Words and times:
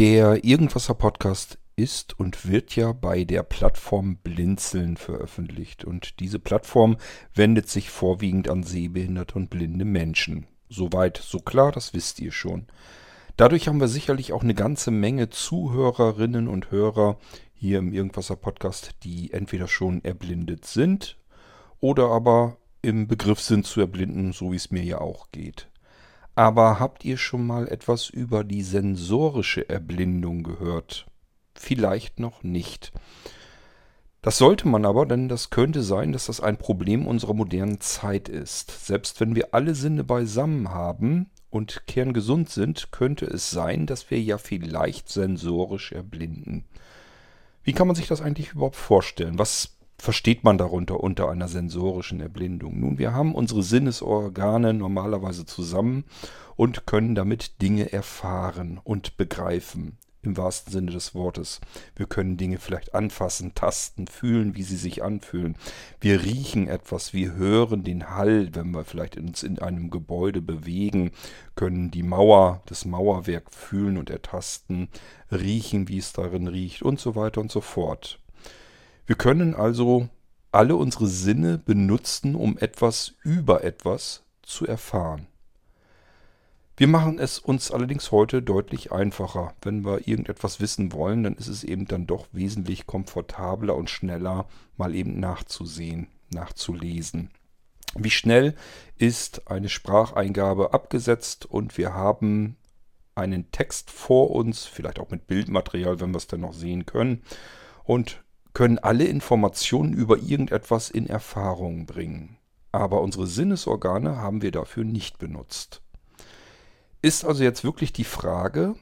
Der 0.00 0.46
Irgendwasser 0.46 0.94
Podcast 0.94 1.58
ist 1.76 2.18
und 2.18 2.48
wird 2.48 2.74
ja 2.74 2.92
bei 2.92 3.24
der 3.24 3.42
Plattform 3.42 4.16
Blinzeln 4.16 4.96
veröffentlicht. 4.96 5.84
Und 5.84 6.20
diese 6.20 6.38
Plattform 6.38 6.96
wendet 7.34 7.68
sich 7.68 7.90
vorwiegend 7.90 8.48
an 8.48 8.62
sehbehinderte 8.62 9.34
und 9.34 9.50
blinde 9.50 9.84
Menschen. 9.84 10.46
Soweit, 10.70 11.18
so 11.18 11.40
klar, 11.40 11.70
das 11.70 11.92
wisst 11.92 12.18
ihr 12.18 12.32
schon. 12.32 12.66
Dadurch 13.36 13.68
haben 13.68 13.78
wir 13.78 13.88
sicherlich 13.88 14.32
auch 14.32 14.42
eine 14.42 14.54
ganze 14.54 14.90
Menge 14.90 15.28
Zuhörerinnen 15.28 16.48
und 16.48 16.70
Hörer 16.70 17.18
hier 17.52 17.78
im 17.78 17.92
Irgendwasser 17.92 18.36
Podcast, 18.36 18.94
die 19.02 19.34
entweder 19.34 19.68
schon 19.68 20.02
erblindet 20.02 20.64
sind 20.64 21.18
oder 21.78 22.06
aber 22.06 22.56
im 22.80 23.06
Begriff 23.06 23.40
sind 23.40 23.66
zu 23.66 23.82
erblinden, 23.82 24.32
so 24.32 24.52
wie 24.52 24.56
es 24.56 24.70
mir 24.70 24.82
ja 24.82 24.98
auch 24.98 25.30
geht. 25.30 25.69
Aber 26.40 26.80
habt 26.80 27.04
ihr 27.04 27.18
schon 27.18 27.46
mal 27.46 27.68
etwas 27.68 28.08
über 28.08 28.44
die 28.44 28.62
sensorische 28.62 29.68
Erblindung 29.68 30.42
gehört? 30.42 31.04
Vielleicht 31.54 32.18
noch 32.18 32.42
nicht. 32.42 32.92
Das 34.22 34.38
sollte 34.38 34.66
man 34.66 34.86
aber, 34.86 35.04
denn 35.04 35.28
das 35.28 35.50
könnte 35.50 35.82
sein, 35.82 36.12
dass 36.12 36.24
das 36.24 36.40
ein 36.40 36.56
Problem 36.56 37.06
unserer 37.06 37.34
modernen 37.34 37.82
Zeit 37.82 38.30
ist. 38.30 38.86
Selbst 38.86 39.20
wenn 39.20 39.34
wir 39.34 39.52
alle 39.52 39.74
Sinne 39.74 40.02
beisammen 40.02 40.70
haben 40.70 41.28
und 41.50 41.86
kerngesund 41.86 42.48
sind, 42.48 42.90
könnte 42.90 43.26
es 43.26 43.50
sein, 43.50 43.84
dass 43.84 44.10
wir 44.10 44.18
ja 44.18 44.38
vielleicht 44.38 45.10
sensorisch 45.10 45.92
erblinden. 45.92 46.64
Wie 47.62 47.74
kann 47.74 47.86
man 47.86 47.96
sich 47.96 48.08
das 48.08 48.22
eigentlich 48.22 48.52
überhaupt 48.52 48.76
vorstellen? 48.76 49.38
Was 49.38 49.76
versteht 50.00 50.44
man 50.44 50.58
darunter 50.58 51.00
unter 51.00 51.30
einer 51.30 51.48
sensorischen 51.48 52.20
Erblindung? 52.20 52.80
Nun, 52.80 52.98
wir 52.98 53.12
haben 53.12 53.34
unsere 53.34 53.62
Sinnesorgane 53.62 54.74
normalerweise 54.74 55.44
zusammen 55.44 56.04
und 56.56 56.86
können 56.86 57.14
damit 57.14 57.62
Dinge 57.62 57.92
erfahren 57.92 58.80
und 58.82 59.16
begreifen. 59.16 59.98
Im 60.22 60.36
wahrsten 60.36 60.70
Sinne 60.70 60.90
des 60.90 61.14
Wortes. 61.14 61.62
Wir 61.96 62.04
können 62.04 62.36
Dinge 62.36 62.58
vielleicht 62.58 62.94
anfassen, 62.94 63.54
tasten, 63.54 64.06
fühlen, 64.06 64.54
wie 64.54 64.64
sie 64.64 64.76
sich 64.76 65.02
anfühlen. 65.02 65.56
Wir 65.98 66.22
riechen 66.22 66.68
etwas, 66.68 67.14
wir 67.14 67.32
hören 67.32 67.84
den 67.84 68.10
Hall, 68.10 68.50
wenn 68.52 68.70
wir 68.72 68.84
vielleicht 68.84 69.16
uns 69.16 69.42
in 69.42 69.58
einem 69.60 69.88
Gebäude 69.88 70.42
bewegen, 70.42 71.12
können 71.54 71.90
die 71.90 72.02
Mauer, 72.02 72.60
das 72.66 72.84
Mauerwerk 72.84 73.50
fühlen 73.50 73.96
und 73.96 74.10
ertasten, 74.10 74.88
riechen, 75.32 75.88
wie 75.88 75.96
es 75.96 76.12
darin 76.12 76.48
riecht 76.48 76.82
und 76.82 77.00
so 77.00 77.16
weiter 77.16 77.40
und 77.40 77.50
so 77.50 77.62
fort. 77.62 78.20
Wir 79.10 79.16
können 79.16 79.56
also 79.56 80.08
alle 80.52 80.76
unsere 80.76 81.08
Sinne 81.08 81.58
benutzen, 81.58 82.36
um 82.36 82.56
etwas 82.56 83.14
über 83.24 83.64
etwas 83.64 84.22
zu 84.40 84.68
erfahren. 84.68 85.26
Wir 86.76 86.86
machen 86.86 87.18
es 87.18 87.40
uns 87.40 87.72
allerdings 87.72 88.12
heute 88.12 88.40
deutlich 88.40 88.92
einfacher. 88.92 89.56
Wenn 89.62 89.84
wir 89.84 90.06
irgendetwas 90.06 90.60
wissen 90.60 90.92
wollen, 90.92 91.24
dann 91.24 91.34
ist 91.34 91.48
es 91.48 91.64
eben 91.64 91.86
dann 91.86 92.06
doch 92.06 92.28
wesentlich 92.30 92.86
komfortabler 92.86 93.74
und 93.74 93.90
schneller, 93.90 94.46
mal 94.76 94.94
eben 94.94 95.18
nachzusehen, 95.18 96.06
nachzulesen. 96.32 97.30
Wie 97.96 98.10
schnell 98.10 98.54
ist 98.96 99.50
eine 99.50 99.70
Spracheingabe 99.70 100.72
abgesetzt 100.72 101.46
und 101.46 101.76
wir 101.78 101.94
haben 101.94 102.56
einen 103.16 103.50
Text 103.50 103.90
vor 103.90 104.30
uns, 104.30 104.66
vielleicht 104.66 105.00
auch 105.00 105.10
mit 105.10 105.26
Bildmaterial, 105.26 105.98
wenn 105.98 106.12
wir 106.12 106.18
es 106.18 106.28
dann 106.28 106.42
noch 106.42 106.54
sehen 106.54 106.86
können, 106.86 107.24
und 107.82 108.22
können 108.52 108.78
alle 108.78 109.04
Informationen 109.04 109.92
über 109.92 110.18
irgendetwas 110.18 110.90
in 110.90 111.06
Erfahrung 111.06 111.86
bringen. 111.86 112.36
Aber 112.72 113.00
unsere 113.00 113.26
Sinnesorgane 113.26 114.16
haben 114.16 114.42
wir 114.42 114.52
dafür 114.52 114.84
nicht 114.84 115.18
benutzt. 115.18 115.82
Ist 117.02 117.24
also 117.24 117.42
jetzt 117.42 117.64
wirklich 117.64 117.92
die 117.92 118.04
Frage, 118.04 118.74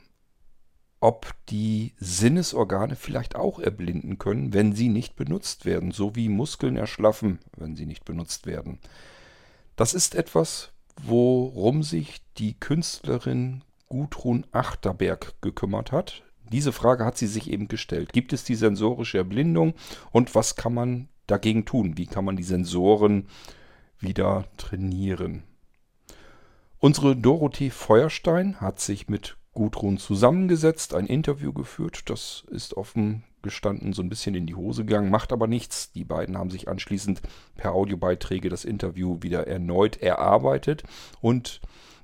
ob 1.01 1.35
die 1.49 1.95
Sinnesorgane 1.99 2.97
vielleicht 2.97 3.37
auch 3.37 3.61
erblinden 3.61 4.19
können, 4.19 4.53
wenn 4.53 4.75
sie 4.75 4.89
nicht 4.89 5.15
benutzt 5.17 5.65
werden, 5.65 5.93
so 5.93 6.17
wie 6.17 6.29
Muskeln 6.29 6.77
erschlaffen, 6.77 7.39
wenn 7.57 7.77
sie 7.77 7.87
nicht 7.87 8.05
benutzt 8.05 8.47
werden. 8.47 8.81
Das 9.77 9.95
ist 9.95 10.17
etwas, 10.17 10.73
worum 11.01 11.85
sich 11.85 12.21
die 12.37 12.59
Künstlerin 12.59 13.63
Gudrun 13.89 14.45
Achterberg 14.51 15.35
gekümmert 15.41 15.93
hat. 15.93 16.25
Diese 16.53 16.73
Frage 16.73 17.05
hat 17.05 17.17
sie 17.17 17.27
sich 17.27 17.51
eben 17.51 17.69
gestellt. 17.69 18.13
Gibt 18.13 18.33
es 18.33 18.45
die 18.45 18.55
sensorische 18.55 19.19
Erblindung 19.19 19.75
und 20.11 20.35
was 20.35 20.57
kann 20.57 20.75
man 20.75 21.09
dagegen 21.27 21.65
tun? 21.65 21.97
Wie 21.97 22.07
kann 22.07 22.25
man 22.25 22.37
die 22.37 22.43
Sensoren 22.43 23.29
wieder 23.99 24.47
trainieren? 24.57 25.43
Unsere 26.79 27.17
Dorothee 27.17 27.71
Feuerstein 27.71 28.61
hat 28.61 28.81
sich 28.81 29.09
mit 29.09 29.37
Gudrun 29.53 29.99
zusammengesetzt, 29.99 30.95
ein 30.95 31.07
Interview 31.07 31.53
geführt. 31.53 32.09
Das 32.09 32.45
ist 32.51 32.77
offen 32.77 33.25
gestanden 33.43 33.93
so 33.93 34.03
ein 34.03 34.09
bisschen 34.09 34.35
in 34.35 34.47
die 34.47 34.55
Hose 34.55 34.85
gegangen, 34.85 35.11
macht 35.11 35.33
aber 35.33 35.47
nichts. 35.47 35.93
Die 35.93 36.05
beiden 36.05 36.37
haben 36.37 36.51
sich 36.51 36.69
anschließend 36.69 37.23
per 37.57 37.73
Audiobeiträge 37.73 38.49
das 38.49 38.65
Interview 38.65 39.19
wieder 39.21 39.47
erneut 39.47 39.97
erarbeitet 39.97 40.83
und 41.21 41.61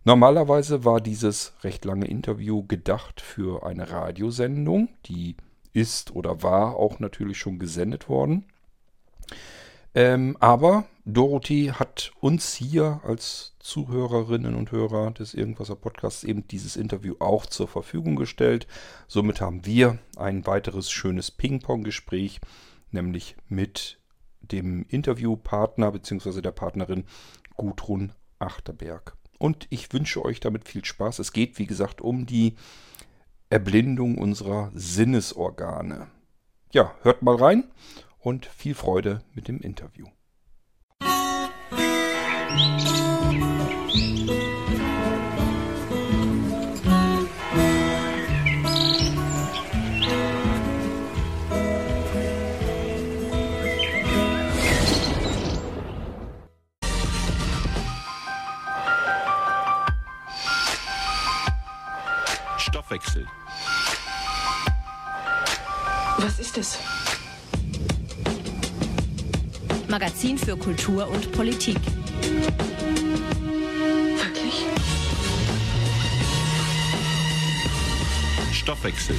Normalerweise 0.06 0.84
war 0.84 1.00
dieses 1.00 1.54
recht 1.62 1.86
lange 1.86 2.06
Interview 2.06 2.62
gedacht 2.66 3.22
für 3.22 3.64
eine 3.64 3.90
Radiosendung. 3.90 4.90
Die 5.06 5.36
ist 5.72 6.14
oder 6.14 6.42
war 6.42 6.76
auch 6.76 7.00
natürlich 7.00 7.38
schon 7.38 7.58
gesendet 7.58 8.08
worden. 8.08 8.44
Ähm, 9.94 10.36
aber 10.40 10.84
Dorothy 11.06 11.72
hat 11.74 12.12
uns 12.20 12.54
hier 12.54 13.00
als 13.04 13.54
Zuhörerinnen 13.60 14.54
und 14.54 14.72
Hörer 14.72 15.12
des 15.12 15.32
Irgendwasser 15.32 15.76
Podcasts 15.76 16.24
eben 16.24 16.46
dieses 16.48 16.76
Interview 16.76 17.14
auch 17.20 17.46
zur 17.46 17.68
Verfügung 17.68 18.16
gestellt. 18.16 18.66
Somit 19.06 19.40
haben 19.40 19.64
wir 19.64 19.98
ein 20.16 20.46
weiteres 20.46 20.90
schönes 20.90 21.30
Ping-Pong-Gespräch, 21.30 22.40
nämlich 22.90 23.36
mit 23.48 23.98
dem 24.42 24.84
Interviewpartner 24.88 25.92
bzw. 25.92 26.42
der 26.42 26.52
Partnerin 26.52 27.04
Gudrun 27.56 28.12
Achterberg. 28.38 29.16
Und 29.44 29.66
ich 29.68 29.92
wünsche 29.92 30.24
euch 30.24 30.40
damit 30.40 30.66
viel 30.66 30.82
Spaß. 30.86 31.18
Es 31.18 31.30
geht, 31.30 31.58
wie 31.58 31.66
gesagt, 31.66 32.00
um 32.00 32.24
die 32.24 32.54
Erblindung 33.50 34.16
unserer 34.16 34.72
Sinnesorgane. 34.72 36.06
Ja, 36.72 36.94
hört 37.02 37.20
mal 37.20 37.36
rein 37.36 37.64
und 38.20 38.46
viel 38.46 38.74
Freude 38.74 39.22
mit 39.34 39.48
dem 39.48 39.60
Interview. 39.60 40.06
Stoffwechsel. 62.94 63.26
Was 66.18 66.38
ist 66.38 66.58
es? 66.58 66.78
Magazin 69.88 70.38
für 70.38 70.56
Kultur 70.56 71.08
und 71.08 71.32
Politik. 71.32 71.76
Wirklich? 74.16 74.66
Stoffwechsel. 78.52 79.16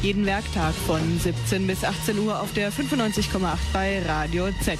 Jeden 0.00 0.24
Werktag 0.24 0.74
von 0.86 1.00
17 1.18 1.66
bis 1.66 1.84
18 1.84 2.18
Uhr 2.20 2.40
auf 2.40 2.54
der 2.54 2.72
95,8 2.72 3.58
bei 3.74 4.02
Radio 4.06 4.48
Z. 4.62 4.78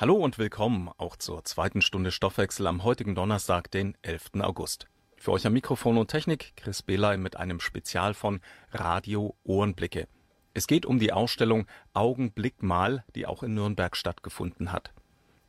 Hallo 0.00 0.14
und 0.14 0.38
willkommen 0.38 0.88
auch 0.96 1.16
zur 1.16 1.44
zweiten 1.44 1.82
Stunde 1.82 2.10
Stoffwechsel 2.10 2.66
am 2.66 2.84
heutigen 2.84 3.14
Donnerstag, 3.14 3.70
den 3.70 3.98
11. 4.00 4.30
August. 4.40 4.86
Für 5.18 5.32
euch 5.32 5.46
am 5.46 5.52
Mikrofon 5.52 5.98
und 5.98 6.08
Technik 6.08 6.54
Chris 6.56 6.82
Behley 6.82 7.18
mit 7.18 7.36
einem 7.36 7.60
Spezial 7.60 8.14
von 8.14 8.40
Radio 8.72 9.36
Ohrenblicke. 9.44 10.08
Es 10.54 10.66
geht 10.66 10.86
um 10.86 10.98
die 10.98 11.12
Ausstellung 11.12 11.66
Augenblickmal, 11.92 13.04
die 13.14 13.26
auch 13.26 13.42
in 13.42 13.52
Nürnberg 13.52 13.94
stattgefunden 13.94 14.72
hat. 14.72 14.94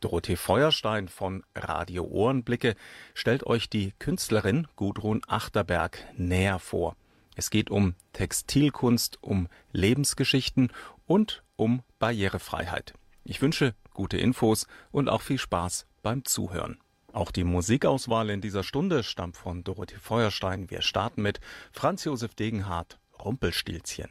Dorothee 0.02 0.36
Feuerstein 0.36 1.08
von 1.08 1.46
Radio 1.56 2.04
Ohrenblicke 2.04 2.76
stellt 3.14 3.46
euch 3.46 3.70
die 3.70 3.94
Künstlerin 4.00 4.68
Gudrun 4.76 5.22
Achterberg 5.30 6.06
näher 6.18 6.60
vor. 6.60 6.98
Es 7.38 7.52
geht 7.52 7.70
um 7.70 7.96
Textilkunst, 8.12 9.18
um 9.22 9.48
Lebensgeschichten 9.72 10.74
und 11.06 11.42
um 11.56 11.84
Barrierefreiheit. 12.00 12.96
Ich 13.24 13.42
wünsche 13.42 13.76
gute 13.94 14.18
Infos 14.18 14.68
und 14.92 15.10
auch 15.10 15.22
viel 15.22 15.38
Spaß 15.38 15.86
beim 16.02 16.26
Zuhören. 16.26 16.80
Auch 17.14 17.32
die 17.32 17.44
Musikauswahl 17.44 18.30
in 18.30 18.40
dieser 18.40 18.64
Stunde 18.64 19.04
stammt 19.04 19.36
von 19.36 19.64
Dorothee 19.64 20.00
Feuerstein. 20.00 20.70
Wir 20.70 20.82
starten 20.82 21.22
mit 21.22 21.42
Franz 21.72 22.06
Josef 22.06 22.36
Degenhardt, 22.36 23.00
Rumpelstilzchen. 23.24 24.10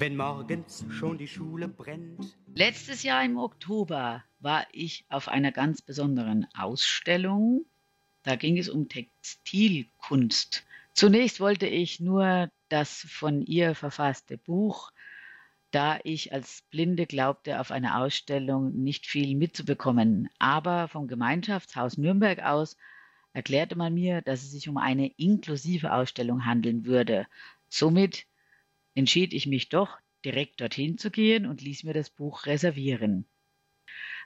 Wenn 0.00 0.16
morgens 0.16 0.86
schon 0.90 1.18
die 1.18 1.26
Schule 1.26 1.66
brennt. 1.66 2.38
Letztes 2.54 3.02
Jahr 3.02 3.24
im 3.24 3.36
Oktober 3.36 4.22
war 4.38 4.66
ich 4.72 5.04
auf 5.08 5.26
einer 5.26 5.50
ganz 5.50 5.82
besonderen 5.82 6.46
Ausstellung. 6.56 7.66
Da 8.22 8.36
ging 8.36 8.56
es 8.56 8.68
um 8.68 8.88
Textilkunst. 8.88 10.64
Zunächst 10.98 11.38
wollte 11.38 11.68
ich 11.68 12.00
nur 12.00 12.50
das 12.68 13.06
von 13.08 13.40
ihr 13.42 13.76
verfasste 13.76 14.36
Buch, 14.36 14.90
da 15.70 16.00
ich 16.02 16.32
als 16.32 16.62
Blinde 16.70 17.06
glaubte, 17.06 17.60
auf 17.60 17.70
einer 17.70 18.00
Ausstellung 18.00 18.72
nicht 18.82 19.06
viel 19.06 19.36
mitzubekommen. 19.36 20.28
Aber 20.40 20.88
vom 20.88 21.06
Gemeinschaftshaus 21.06 21.98
Nürnberg 21.98 22.40
aus 22.40 22.76
erklärte 23.32 23.78
man 23.78 23.94
mir, 23.94 24.22
dass 24.22 24.42
es 24.42 24.50
sich 24.50 24.68
um 24.68 24.76
eine 24.76 25.06
inklusive 25.06 25.92
Ausstellung 25.92 26.46
handeln 26.46 26.84
würde. 26.84 27.28
Somit 27.68 28.26
entschied 28.96 29.32
ich 29.34 29.46
mich 29.46 29.68
doch, 29.68 30.00
direkt 30.24 30.60
dorthin 30.60 30.98
zu 30.98 31.12
gehen 31.12 31.46
und 31.46 31.62
ließ 31.62 31.84
mir 31.84 31.94
das 31.94 32.10
Buch 32.10 32.44
reservieren. 32.46 33.24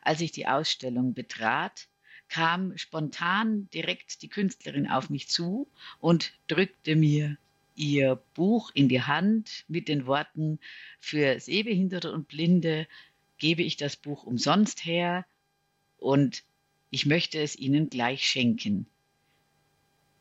Als 0.00 0.22
ich 0.22 0.32
die 0.32 0.46
Ausstellung 0.46 1.12
betrat, 1.12 1.90
kam 2.32 2.79
spontan 2.79 3.69
direkt 3.75 4.23
die 4.23 4.29
Künstlerin 4.29 4.88
auf 4.88 5.11
mich 5.11 5.29
zu 5.29 5.70
und 6.00 6.32
drückte 6.46 6.96
mir 6.96 7.37
ihr 7.75 8.23
Buch 8.32 8.70
in 8.73 8.88
die 8.88 9.02
Hand 9.02 9.67
mit 9.69 9.87
den 9.87 10.06
Worten, 10.06 10.58
für 10.99 11.38
Sehbehinderte 11.38 12.11
und 12.11 12.29
Blinde 12.29 12.88
gebe 13.37 13.62
ich 13.62 13.76
das 13.76 13.96
Buch 13.96 14.23
umsonst 14.23 14.87
her 14.87 15.26
und 15.99 16.43
ich 16.88 17.05
möchte 17.05 17.38
es 17.38 17.55
Ihnen 17.55 17.90
gleich 17.90 18.26
schenken. 18.26 18.87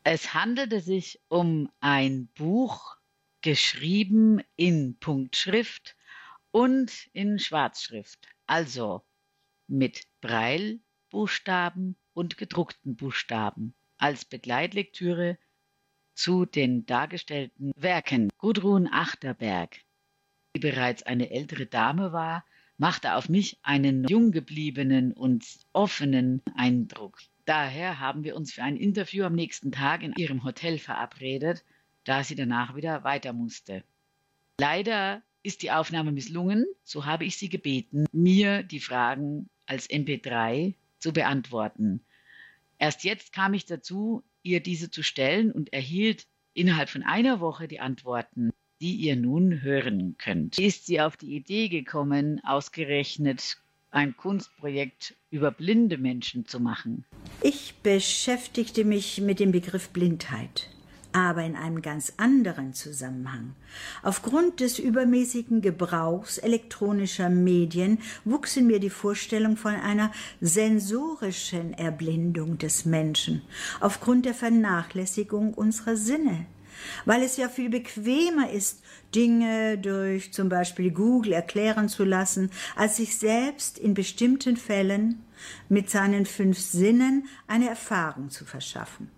Es 0.04 0.34
handelte 0.34 0.80
sich 0.80 1.18
um 1.28 1.70
ein 1.80 2.26
Buch, 2.34 2.98
geschrieben 3.40 4.42
in 4.56 4.96
Punktschrift 4.98 5.96
und 6.50 7.08
in 7.14 7.38
Schwarzschrift, 7.38 8.28
also 8.46 9.02
mit 9.66 10.02
Breilbuchstaben 10.20 11.96
und 12.14 12.36
gedruckten 12.36 12.96
Buchstaben 12.96 13.74
als 13.98 14.24
Begleitlektüre 14.24 15.38
zu 16.14 16.44
den 16.44 16.86
dargestellten 16.86 17.72
Werken. 17.76 18.30
Gudrun 18.38 18.88
Achterberg, 18.90 19.76
die 20.54 20.60
bereits 20.60 21.02
eine 21.02 21.30
ältere 21.30 21.66
Dame 21.66 22.12
war, 22.12 22.44
machte 22.76 23.14
auf 23.14 23.28
mich 23.28 23.58
einen 23.62 24.04
jung 24.04 24.32
gebliebenen 24.32 25.12
und 25.12 25.44
offenen 25.72 26.42
Eindruck. 26.56 27.20
Daher 27.44 27.98
haben 27.98 28.24
wir 28.24 28.36
uns 28.36 28.52
für 28.52 28.62
ein 28.62 28.76
Interview 28.76 29.24
am 29.24 29.34
nächsten 29.34 29.72
Tag 29.72 30.02
in 30.02 30.12
ihrem 30.16 30.44
Hotel 30.44 30.78
verabredet, 30.78 31.64
da 32.04 32.24
sie 32.24 32.34
danach 32.34 32.74
wieder 32.74 33.04
weiter 33.04 33.32
musste. 33.32 33.84
Leider 34.58 35.22
ist 35.42 35.62
die 35.62 35.70
Aufnahme 35.70 36.12
misslungen, 36.12 36.66
so 36.84 37.06
habe 37.06 37.24
ich 37.24 37.36
sie 37.36 37.48
gebeten, 37.48 38.06
mir 38.12 38.62
die 38.62 38.80
Fragen 38.80 39.48
als 39.66 39.88
MP3 39.88 40.74
zu 41.02 41.12
beantworten. 41.12 42.00
Erst 42.78 43.04
jetzt 43.04 43.32
kam 43.32 43.54
ich 43.54 43.66
dazu, 43.66 44.22
ihr 44.42 44.60
diese 44.60 44.90
zu 44.90 45.02
stellen 45.02 45.52
und 45.52 45.72
erhielt 45.72 46.26
innerhalb 46.54 46.88
von 46.88 47.02
einer 47.02 47.40
Woche 47.40 47.68
die 47.68 47.80
Antworten, 47.80 48.52
die 48.80 48.94
ihr 48.96 49.16
nun 49.16 49.62
hören 49.62 50.16
könnt. 50.18 50.58
Ist 50.58 50.86
sie 50.86 51.00
auf 51.00 51.16
die 51.16 51.36
Idee 51.36 51.68
gekommen, 51.68 52.40
ausgerechnet 52.44 53.58
ein 53.90 54.16
Kunstprojekt 54.16 55.14
über 55.30 55.50
blinde 55.50 55.98
Menschen 55.98 56.46
zu 56.46 56.58
machen? 56.58 57.04
Ich 57.42 57.74
beschäftigte 57.82 58.84
mich 58.84 59.20
mit 59.20 59.38
dem 59.38 59.52
Begriff 59.52 59.90
Blindheit 59.90 60.71
aber 61.12 61.42
in 61.44 61.56
einem 61.56 61.82
ganz 61.82 62.12
anderen 62.16 62.74
Zusammenhang. 62.74 63.54
Aufgrund 64.02 64.60
des 64.60 64.78
übermäßigen 64.78 65.60
Gebrauchs 65.60 66.38
elektronischer 66.38 67.28
Medien 67.28 67.98
wuchs 68.24 68.56
in 68.56 68.66
mir 68.66 68.80
die 68.80 68.90
Vorstellung 68.90 69.56
von 69.56 69.74
einer 69.74 70.10
sensorischen 70.40 71.74
Erblindung 71.74 72.58
des 72.58 72.84
Menschen, 72.84 73.42
aufgrund 73.80 74.26
der 74.26 74.34
Vernachlässigung 74.34 75.54
unserer 75.54 75.96
Sinne 75.96 76.46
weil 77.04 77.22
es 77.22 77.36
ja 77.36 77.48
viel 77.48 77.70
bequemer 77.70 78.50
ist, 78.50 78.82
Dinge 79.14 79.78
durch 79.78 80.32
zum 80.32 80.48
Beispiel 80.48 80.90
Google 80.90 81.32
erklären 81.32 81.88
zu 81.88 82.04
lassen, 82.04 82.50
als 82.76 82.96
sich 82.96 83.18
selbst 83.18 83.78
in 83.78 83.94
bestimmten 83.94 84.56
Fällen 84.56 85.22
mit 85.68 85.90
seinen 85.90 86.26
fünf 86.26 86.58
Sinnen 86.58 87.26
eine 87.46 87.68
Erfahrung 87.68 88.30
zu 88.30 88.44
verschaffen 88.44 89.10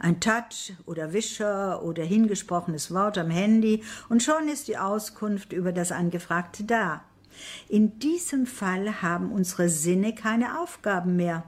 ein 0.00 0.20
Touch 0.20 0.72
oder 0.86 1.12
Wischer 1.12 1.82
oder 1.82 2.02
hingesprochenes 2.02 2.92
Wort 2.92 3.18
am 3.18 3.30
Handy 3.30 3.84
und 4.08 4.22
schon 4.22 4.48
ist 4.48 4.68
die 4.68 4.78
Auskunft 4.78 5.52
über 5.52 5.72
das 5.72 5.92
Angefragte 5.92 6.64
da. 6.64 7.04
In 7.68 7.98
diesem 7.98 8.46
Fall 8.46 9.02
haben 9.02 9.30
unsere 9.30 9.68
Sinne 9.68 10.14
keine 10.14 10.60
Aufgaben 10.60 11.16
mehr. 11.16 11.44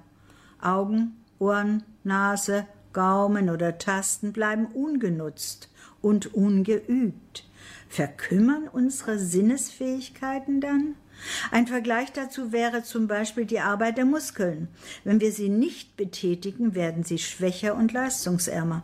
Augen, 0.61 1.17
Ohren, 1.39 1.83
Nase, 2.05 2.67
Gaumen 2.93 3.51
oder 3.51 3.79
Tasten 3.79 4.33
bleiben 4.33 4.67
ungenutzt 4.67 5.71
und 6.01 6.35
ungeübt. 6.35 7.45
Verkümmern 7.89 8.69
unsere 8.69 9.19
Sinnesfähigkeiten 9.19 10.61
dann? 10.61 10.95
Ein 11.51 11.67
Vergleich 11.67 12.13
dazu 12.13 12.53
wäre 12.53 12.83
zum 12.83 13.07
Beispiel 13.07 13.45
die 13.45 13.61
Arbeit 13.61 13.99
der 13.99 14.05
Muskeln. 14.05 14.69
Wenn 15.05 15.21
wir 15.21 15.33
sie 15.33 15.49
nicht 15.49 15.97
betätigen, 15.97 16.75
werden 16.75 17.05
sie 17.05 17.19
schwächer 17.19 17.75
und 17.75 17.93
leistungsärmer. 17.93 18.83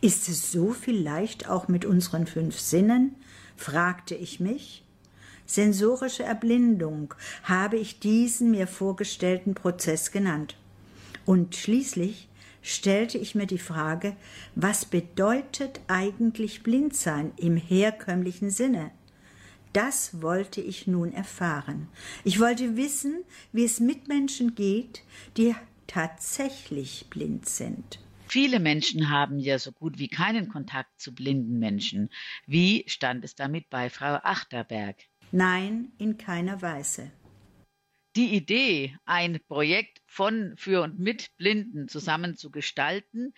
Ist 0.00 0.28
es 0.28 0.52
so 0.52 0.72
vielleicht 0.72 1.48
auch 1.48 1.68
mit 1.68 1.84
unseren 1.84 2.26
fünf 2.26 2.58
Sinnen? 2.58 3.16
fragte 3.56 4.14
ich 4.14 4.40
mich. 4.40 4.84
Sensorische 5.46 6.22
Erblindung 6.22 7.14
habe 7.42 7.76
ich 7.76 8.00
diesen 8.00 8.50
mir 8.50 8.66
vorgestellten 8.66 9.54
Prozess 9.54 10.10
genannt. 10.10 10.56
Und 11.26 11.54
schließlich 11.54 12.28
stellte 12.62 13.18
ich 13.18 13.34
mir 13.34 13.46
die 13.46 13.58
Frage, 13.58 14.16
was 14.54 14.86
bedeutet 14.86 15.80
eigentlich 15.86 16.62
Blindsein 16.62 17.32
im 17.36 17.56
herkömmlichen 17.56 18.50
Sinne? 18.50 18.90
Das 19.74 20.22
wollte 20.22 20.60
ich 20.60 20.86
nun 20.86 21.12
erfahren. 21.12 21.88
Ich 22.22 22.38
wollte 22.38 22.76
wissen, 22.76 23.24
wie 23.50 23.64
es 23.64 23.80
Mitmenschen 23.80 24.54
geht, 24.54 25.02
die 25.36 25.52
tatsächlich 25.88 27.06
blind 27.10 27.48
sind. 27.48 27.98
Viele 28.28 28.60
Menschen 28.60 29.10
haben 29.10 29.40
ja 29.40 29.58
so 29.58 29.72
gut 29.72 29.98
wie 29.98 30.06
keinen 30.06 30.48
Kontakt 30.48 31.00
zu 31.00 31.12
blinden 31.12 31.58
Menschen. 31.58 32.08
Wie 32.46 32.84
stand 32.86 33.24
es 33.24 33.34
damit 33.34 33.68
bei 33.68 33.90
Frau 33.90 34.14
Achterberg? 34.22 34.96
Nein, 35.32 35.90
in 35.98 36.18
keiner 36.18 36.62
Weise. 36.62 37.10
Die 38.14 38.32
Idee, 38.32 38.96
ein 39.04 39.40
Projekt 39.48 40.02
von, 40.06 40.54
für 40.56 40.82
und 40.82 41.00
mit 41.00 41.36
Blinden 41.36 41.88
zusammen 41.88 42.36
zu 42.36 42.52
gestalten, 42.52 43.34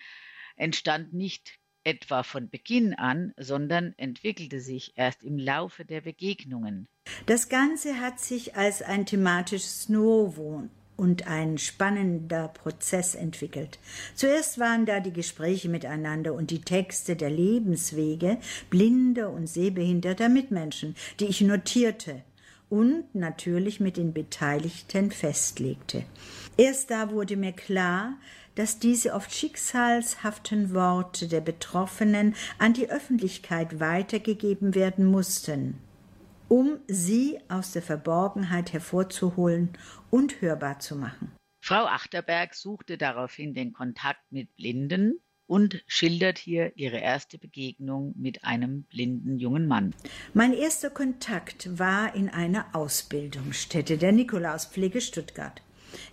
entstand 0.55 1.13
nicht 1.13 1.57
etwa 1.87 2.23
von 2.23 2.49
Beginn 2.49 2.93
an, 2.93 3.33
sondern 3.37 3.93
entwickelte 3.95 4.59
sich 4.59 4.91
erst 4.97 5.23
im 5.23 5.37
Laufe 5.39 5.85
der 5.85 6.01
Begegnungen. 6.01 6.89
Das 7.25 7.47
Ganze 7.47 8.01
hat 8.01 8.19
sich 8.19 8.57
als 8.57 8.81
ein 8.81 9.05
thematisches 9.05 9.87
Novum 9.87 10.69
und 10.97 11.27
ein 11.27 11.57
spannender 11.57 12.49
Prozess 12.49 13.15
entwickelt. 13.15 13.79
Zuerst 14.15 14.59
waren 14.59 14.85
da 14.85 14.99
die 14.99 15.13
Gespräche 15.13 15.69
miteinander 15.69 16.33
und 16.33 16.51
die 16.51 16.61
Texte 16.61 17.15
der 17.15 17.29
Lebenswege 17.29 18.37
blinder 18.69 19.29
und 19.31 19.47
sehbehinderter 19.47 20.27
Mitmenschen, 20.27 20.95
die 21.21 21.27
ich 21.27 21.39
notierte 21.39 22.23
und 22.69 23.15
natürlich 23.15 23.79
mit 23.79 23.95
den 23.95 24.11
Beteiligten 24.11 25.11
festlegte. 25.11 26.03
Erst 26.57 26.91
da 26.91 27.11
wurde 27.11 27.37
mir 27.37 27.53
klar, 27.53 28.17
dass 28.57 28.79
diese 28.79 29.13
oft 29.13 29.31
schicksalshaften 29.31 30.73
Worte 30.73 31.27
der 31.27 31.41
Betroffenen 31.41 32.35
an 32.57 32.73
die 32.73 32.89
Öffentlichkeit 32.89 33.79
weitergegeben 33.79 34.73
werden 34.73 35.05
mussten, 35.05 35.77
um 36.47 36.79
sie 36.87 37.37
aus 37.49 37.71
der 37.71 37.83
Verborgenheit 37.83 38.73
hervorzuholen 38.73 39.69
und 40.09 40.41
hörbar 40.41 40.79
zu 40.79 40.95
machen. 40.95 41.31
Frau 41.59 41.85
Achterberg 41.85 42.55
suchte 42.55 42.97
daraufhin 42.97 43.53
den 43.53 43.73
Kontakt 43.73 44.31
mit 44.31 44.55
Blinden 44.55 45.19
und 45.45 45.83
schildert 45.85 46.39
hier 46.39 46.75
ihre 46.75 46.97
erste 46.97 47.37
Begegnung 47.37 48.13
mit 48.17 48.43
einem 48.43 48.83
blinden 48.83 49.37
jungen 49.37 49.67
Mann. 49.67 49.93
Mein 50.33 50.53
erster 50.53 50.89
Kontakt 50.89 51.77
war 51.77 52.15
in 52.15 52.29
einer 52.29 52.67
Ausbildungsstätte 52.73 53.97
der 53.97 54.13
Nikolauspflege 54.13 54.99
Stuttgart. 54.99 55.61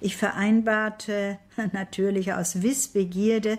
Ich 0.01 0.17
vereinbarte 0.17 1.39
natürlich 1.73 2.33
aus 2.33 2.63
Wissbegierde 2.63 3.59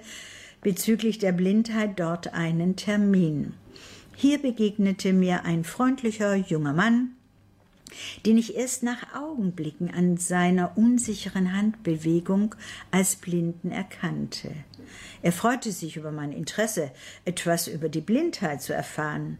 bezüglich 0.62 1.20
der 1.20 1.32
Blindheit 1.32 2.00
dort 2.00 2.34
einen 2.34 2.76
Termin. 2.76 3.54
Hier 4.16 4.42
begegnete 4.42 5.14
mir 5.14 5.44
ein 5.44 5.64
freundlicher 5.64 6.36
junger 6.36 6.74
Mann, 6.74 7.12
den 8.26 8.38
ich 8.38 8.56
erst 8.56 8.82
nach 8.82 9.16
Augenblicken 9.16 9.94
an 9.94 10.18
seiner 10.18 10.78
unsicheren 10.78 11.54
Handbewegung 11.56 12.56
als 12.92 13.16
Blinden 13.16 13.72
erkannte. 13.72 14.52
Er 15.22 15.32
freute 15.32 15.72
sich 15.72 15.98
über 15.98 16.12
mein 16.12 16.32
Interesse, 16.32 16.92
etwas 17.26 17.68
über 17.68 17.90
die 17.90 18.02
Blindheit 18.02 18.62
zu 18.62 18.74
erfahren. 18.74 19.38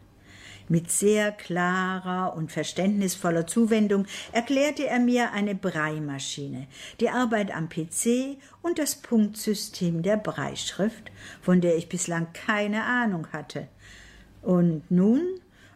Mit 0.68 0.90
sehr 0.90 1.30
klarer 1.30 2.34
und 2.36 2.50
verständnisvoller 2.50 3.46
Zuwendung 3.46 4.06
erklärte 4.32 4.86
er 4.86 4.98
mir 4.98 5.32
eine 5.32 5.54
Breimaschine, 5.54 6.66
die 6.98 7.08
Arbeit 7.08 7.54
am 7.54 7.68
PC 7.68 8.38
und 8.62 8.80
das 8.80 8.96
Punktsystem 8.96 10.02
der 10.02 10.16
Breischrift, 10.16 11.12
von 11.40 11.60
der 11.60 11.76
ich 11.76 11.88
bislang 11.88 12.26
keine 12.32 12.82
Ahnung 12.84 13.28
hatte. 13.32 13.68
Und 14.42 14.90
nun 14.90 15.22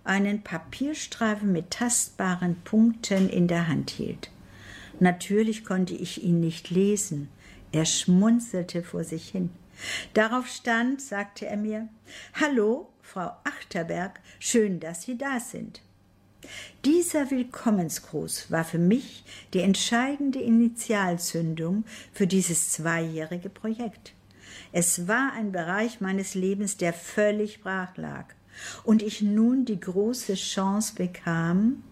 einen 0.02 0.42
Papierstreifen 0.42 1.52
mit 1.52 1.70
tastbaren 1.70 2.56
Punkten 2.64 3.28
in 3.28 3.47
der 3.47 3.68
Hand 3.68 3.90
hielt. 3.90 4.30
Natürlich 4.99 5.64
konnte 5.64 5.94
ich 5.94 6.25
ihn 6.25 6.40
nicht 6.40 6.70
lesen. 6.70 7.28
Er 7.70 7.85
schmunzelte 7.85 8.82
vor 8.82 9.04
sich 9.04 9.28
hin. 9.28 9.50
Darauf 10.14 10.47
stand, 10.49 11.00
sagte 11.00 11.47
er 11.47 11.56
mir, 11.56 11.88
Hallo, 12.35 12.88
Frau 13.12 13.33
Achterberg, 13.43 14.21
schön, 14.38 14.79
dass 14.79 15.02
Sie 15.02 15.19
da 15.19 15.40
sind. 15.40 15.83
Dieser 16.85 17.33
Willkommensgruß 17.33 18.52
war 18.52 18.62
für 18.62 18.79
mich 18.79 19.25
die 19.52 19.62
entscheidende 19.62 20.38
Initialzündung 20.38 21.83
für 22.12 22.29
dieses 22.29 22.71
zweijährige 22.71 23.49
Projekt. 23.49 24.14
Es 24.71 25.09
war 25.09 25.33
ein 25.33 25.50
Bereich 25.50 26.00
meines 26.00 26.37
Lebens, 26.37 26.76
der 26.76 26.93
völlig 26.93 27.62
brach 27.62 27.97
lag 27.97 28.26
und 28.85 29.02
ich 29.02 29.23
nun 29.23 29.64
die 29.64 29.81
große 29.81 30.35
Chance 30.35 30.95
bekam, 30.95 31.83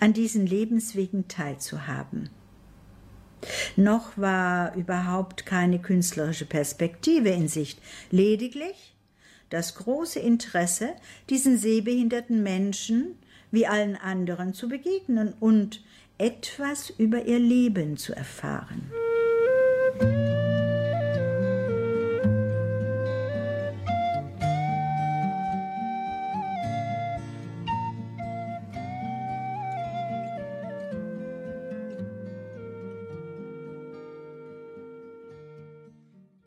an 0.00 0.12
diesen 0.12 0.46
Lebenswegen 0.46 1.26
teilzuhaben. 1.26 2.28
Noch 3.76 4.18
war 4.18 4.74
überhaupt 4.74 5.46
keine 5.46 5.80
künstlerische 5.80 6.44
Perspektive 6.44 7.30
in 7.30 7.48
Sicht, 7.48 7.80
lediglich 8.10 8.95
das 9.50 9.74
große 9.76 10.18
Interesse, 10.20 10.94
diesen 11.30 11.58
sehbehinderten 11.58 12.42
Menschen 12.42 13.16
wie 13.50 13.66
allen 13.66 13.96
anderen 13.96 14.54
zu 14.54 14.68
begegnen 14.68 15.34
und 15.38 15.82
etwas 16.18 16.90
über 16.90 17.24
ihr 17.26 17.38
Leben 17.38 17.96
zu 17.96 18.14
erfahren. 18.14 18.90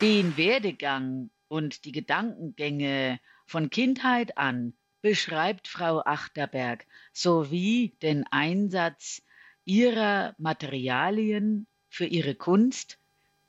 Den 0.00 0.36
Werdegang 0.38 1.30
und 1.50 1.84
die 1.84 1.92
Gedankengänge 1.92 3.18
von 3.44 3.70
Kindheit 3.70 4.38
an 4.38 4.72
beschreibt 5.02 5.66
Frau 5.66 6.00
Achterberg 6.04 6.86
sowie 7.12 7.96
den 8.02 8.24
Einsatz 8.30 9.22
ihrer 9.64 10.34
Materialien 10.38 11.66
für 11.88 12.06
ihre 12.06 12.36
Kunst, 12.36 12.98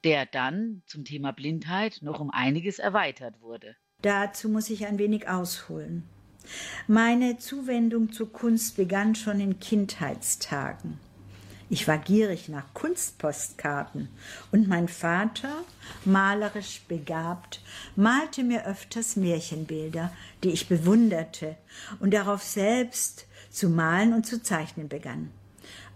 der 0.04 0.26
dann 0.26 0.82
zum 0.88 1.06
Thema 1.06 1.32
Blindheit 1.32 2.00
noch 2.02 2.20
um 2.20 2.32
einiges 2.32 2.80
erweitert 2.80 3.40
wurde. 3.40 3.76
Dazu 4.02 4.50
muss 4.50 4.72
ich 4.72 4.88
ein 4.88 4.98
wenig 4.98 5.30
ausholen. 5.30 6.04
Meine 6.88 7.38
Zuwendung 7.38 8.12
zur 8.12 8.34
Kunst 8.34 8.78
begann 8.78 9.14
schon 9.14 9.40
in 9.40 9.60
Kindheitstagen. 9.60 11.00
Ich 11.72 11.88
war 11.88 11.98
gierig 11.98 12.50
nach 12.50 12.66
Kunstpostkarten 12.74 14.10
und 14.52 14.68
mein 14.68 14.90
Vater, 14.90 15.54
malerisch 16.04 16.82
begabt, 16.90 17.62
malte 17.96 18.44
mir 18.44 18.66
öfters 18.66 19.16
Märchenbilder, 19.16 20.12
die 20.44 20.50
ich 20.50 20.68
bewunderte 20.68 21.56
und 22.02 22.14
darauf 22.14 22.44
selbst 22.44 23.26
zu 23.50 23.70
malen 23.70 24.14
und 24.14 24.26
zu 24.26 24.44
zeichnen 24.44 24.90
begann. 24.90 25.32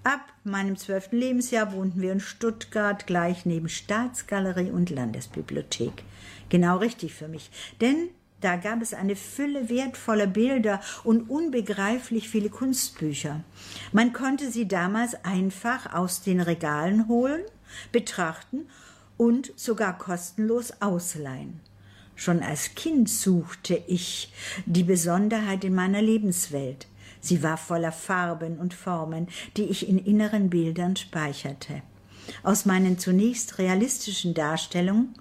Ab 0.05 0.21
meinem 0.45 0.77
zwölften 0.77 1.17
Lebensjahr 1.17 1.73
wohnten 1.73 1.99
wir 1.99 2.13
in 2.13 2.21
Stuttgart 2.21 3.05
gleich 3.05 3.45
neben 3.45 3.67
Staatsgalerie 3.67 4.71
und 4.71 4.89
Landesbibliothek. 4.91 6.05
Genau 6.47 6.77
richtig 6.77 7.13
für 7.13 7.27
mich, 7.27 7.51
denn 7.81 8.11
da 8.45 8.57
gab 8.57 8.83
es 8.83 8.93
eine 8.93 9.15
Fülle 9.15 9.69
wertvoller 9.69 10.27
Bilder 10.27 10.79
und 11.03 11.31
unbegreiflich 11.31 12.29
viele 12.29 12.51
Kunstbücher. 12.51 13.43
Man 13.91 14.13
konnte 14.13 14.51
sie 14.51 14.67
damals 14.67 15.15
einfach 15.25 15.91
aus 15.95 16.21
den 16.21 16.39
Regalen 16.39 17.07
holen, 17.07 17.41
betrachten 17.91 18.67
und 19.17 19.51
sogar 19.55 19.97
kostenlos 19.97 20.73
ausleihen. 20.79 21.59
Schon 22.15 22.43
als 22.43 22.75
Kind 22.75 23.09
suchte 23.09 23.81
ich 23.87 24.31
die 24.67 24.83
Besonderheit 24.83 25.63
in 25.63 25.73
meiner 25.73 26.03
Lebenswelt. 26.03 26.85
Sie 27.21 27.41
war 27.41 27.57
voller 27.57 27.91
Farben 27.91 28.59
und 28.59 28.75
Formen, 28.75 29.27
die 29.57 29.63
ich 29.63 29.89
in 29.89 29.97
inneren 29.97 30.51
Bildern 30.51 30.95
speicherte. 30.95 31.81
Aus 32.43 32.65
meinen 32.65 32.99
zunächst 32.99 33.57
realistischen 33.57 34.35
Darstellungen 34.35 35.15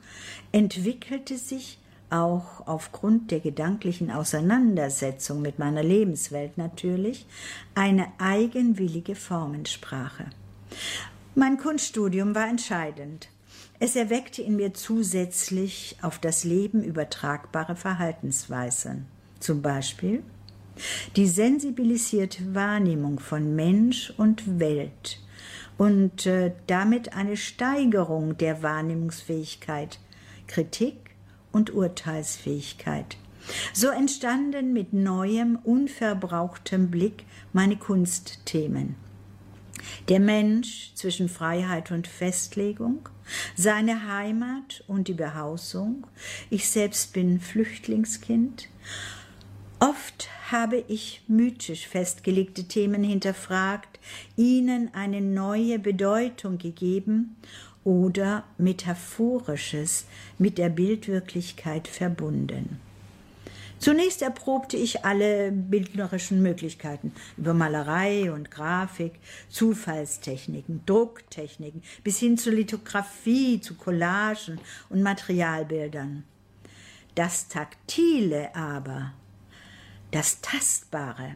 entwickelte 0.52 1.38
sich 1.38 1.78
auch 2.14 2.66
aufgrund 2.66 3.30
der 3.30 3.40
gedanklichen 3.40 4.10
Auseinandersetzung 4.10 5.42
mit 5.42 5.58
meiner 5.58 5.82
Lebenswelt 5.82 6.56
natürlich, 6.56 7.26
eine 7.74 8.06
eigenwillige 8.18 9.14
Formensprache. 9.14 10.26
Mein 11.34 11.58
Kunststudium 11.58 12.34
war 12.34 12.48
entscheidend. 12.48 13.28
Es 13.80 13.96
erweckte 13.96 14.40
in 14.42 14.56
mir 14.56 14.72
zusätzlich 14.72 15.96
auf 16.00 16.18
das 16.18 16.44
Leben 16.44 16.84
übertragbare 16.84 17.74
Verhaltensweisen. 17.74 19.06
Zum 19.40 19.60
Beispiel 19.60 20.22
die 21.16 21.26
sensibilisierte 21.26 22.54
Wahrnehmung 22.54 23.18
von 23.18 23.54
Mensch 23.54 24.12
und 24.16 24.58
Welt 24.58 25.20
und 25.76 26.26
äh, 26.26 26.52
damit 26.66 27.14
eine 27.14 27.36
Steigerung 27.36 28.36
der 28.38 28.62
Wahrnehmungsfähigkeit, 28.62 29.98
Kritik, 30.46 31.03
und 31.54 31.72
Urteilsfähigkeit. 31.72 33.16
So 33.72 33.88
entstanden 33.88 34.72
mit 34.72 34.92
neuem, 34.92 35.56
unverbrauchtem 35.62 36.90
Blick 36.90 37.24
meine 37.52 37.76
Kunstthemen. 37.76 38.96
Der 40.08 40.20
Mensch 40.20 40.92
zwischen 40.94 41.28
Freiheit 41.28 41.90
und 41.90 42.06
Festlegung, 42.06 43.08
seine 43.54 44.08
Heimat 44.10 44.82
und 44.86 45.08
die 45.08 45.14
Behausung, 45.14 46.06
ich 46.50 46.68
selbst 46.68 47.12
bin 47.12 47.40
Flüchtlingskind. 47.40 48.68
Oft 49.78 50.30
habe 50.50 50.82
ich 50.88 51.22
mythisch 51.28 51.86
festgelegte 51.86 52.64
Themen 52.64 53.04
hinterfragt, 53.04 53.98
ihnen 54.36 54.92
eine 54.94 55.20
neue 55.20 55.78
Bedeutung 55.78 56.56
gegeben 56.56 57.36
oder 57.84 58.44
Metaphorisches 58.58 60.06
mit 60.38 60.58
der 60.58 60.70
Bildwirklichkeit 60.70 61.86
verbunden. 61.86 62.80
Zunächst 63.78 64.22
erprobte 64.22 64.78
ich 64.78 65.04
alle 65.04 65.52
bildnerischen 65.52 66.40
Möglichkeiten 66.42 67.12
über 67.36 67.52
Malerei 67.52 68.32
und 68.32 68.50
Grafik, 68.50 69.12
Zufallstechniken, 69.50 70.80
Drucktechniken 70.86 71.82
bis 72.02 72.18
hin 72.18 72.38
zur 72.38 72.54
Lithografie, 72.54 73.60
zu 73.60 73.74
Collagen 73.74 74.58
und 74.88 75.02
Materialbildern. 75.02 76.24
Das 77.14 77.48
Taktile 77.48 78.54
aber, 78.56 79.12
das 80.12 80.40
Tastbare, 80.40 81.34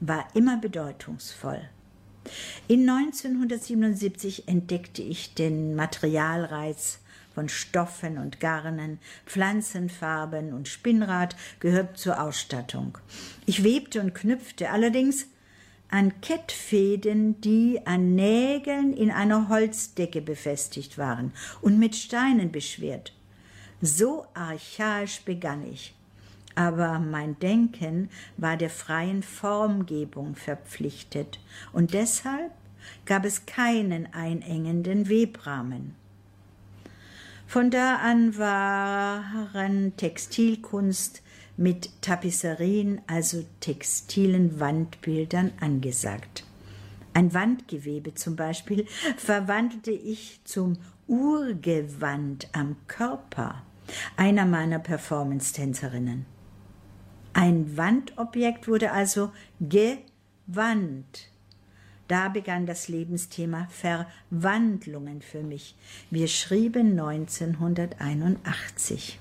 war 0.00 0.28
immer 0.34 0.56
bedeutungsvoll. 0.58 1.68
In 2.68 2.88
1977 2.88 4.48
entdeckte 4.48 5.02
ich 5.02 5.34
den 5.34 5.74
Materialreiz 5.74 7.00
von 7.34 7.48
Stoffen 7.48 8.18
und 8.18 8.40
Garnen, 8.40 8.98
Pflanzenfarben 9.26 10.52
und 10.52 10.68
Spinnrad 10.68 11.36
gehört 11.60 11.96
zur 11.96 12.20
Ausstattung. 12.20 12.98
Ich 13.46 13.62
webte 13.62 14.00
und 14.00 14.14
knüpfte 14.14 14.70
allerdings 14.70 15.26
an 15.90 16.20
Kettfäden, 16.20 17.40
die 17.40 17.80
an 17.84 18.14
Nägeln 18.14 18.92
in 18.92 19.10
einer 19.10 19.48
Holzdecke 19.48 20.20
befestigt 20.20 20.98
waren 20.98 21.32
und 21.60 21.78
mit 21.78 21.96
Steinen 21.96 22.52
beschwert. 22.52 23.14
So 23.80 24.26
archaisch 24.34 25.22
begann 25.24 25.64
ich 25.70 25.94
aber 26.58 26.98
mein 26.98 27.38
Denken 27.38 28.10
war 28.36 28.56
der 28.56 28.68
freien 28.68 29.22
Formgebung 29.22 30.34
verpflichtet, 30.34 31.38
und 31.72 31.94
deshalb 31.94 32.50
gab 33.06 33.24
es 33.24 33.46
keinen 33.46 34.12
einengenden 34.12 35.08
Webrahmen. 35.08 35.94
Von 37.46 37.70
da 37.70 37.98
an 37.98 38.36
waren 38.36 39.96
Textilkunst, 39.96 41.22
mit 41.56 41.90
Tapisserien, 42.02 43.02
also 43.06 43.44
textilen 43.60 44.58
Wandbildern, 44.58 45.52
angesagt. 45.60 46.44
Ein 47.14 47.34
Wandgewebe 47.34 48.14
zum 48.14 48.34
Beispiel 48.34 48.84
verwandelte 49.16 49.92
ich 49.92 50.40
zum 50.44 50.76
Urgewand 51.06 52.48
am 52.52 52.76
Körper 52.88 53.62
einer 54.16 54.44
meiner 54.44 54.80
Performance-Tänzerinnen. 54.80 56.26
Ein 57.32 57.76
Wandobjekt 57.76 58.68
wurde 58.68 58.92
also 58.92 59.32
gewandt. 59.60 61.30
Da 62.08 62.28
begann 62.28 62.66
das 62.66 62.88
Lebensthema 62.88 63.68
Verwandlungen 63.70 65.20
für 65.20 65.42
mich. 65.42 65.76
Wir 66.10 66.26
schrieben 66.26 66.98
1981. 66.98 69.20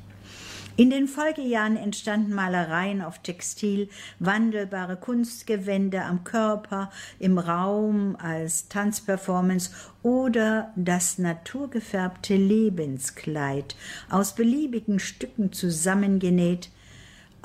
In 0.78 0.92
den 0.92 1.08
Folgejahren 1.08 1.76
entstanden 1.76 2.36
Malereien 2.36 3.02
auf 3.02 3.18
Textil, 3.20 3.90
wandelbare 4.20 4.96
Kunstgewände 4.96 6.04
am 6.04 6.24
Körper, 6.24 6.92
im 7.18 7.40
Raum 7.40 8.16
als 8.16 8.70
Tanzperformance 8.70 9.72
oder 10.04 10.72
das 10.76 11.18
naturgefärbte 11.18 12.36
Lebenskleid, 12.36 13.76
aus 14.12 14.36
beliebigen 14.36 15.00
Stücken 15.00 15.52
zusammengenäht, 15.52 16.70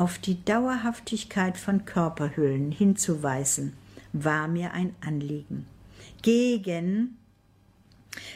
auf 0.02 0.18
die 0.18 0.44
Dauerhaftigkeit 0.44 1.56
von 1.56 1.84
Körperhüllen 1.84 2.72
hinzuweisen, 2.72 3.74
war 4.12 4.48
mir 4.48 4.72
ein 4.72 4.96
Anliegen. 5.00 5.68
Gegen 6.22 7.18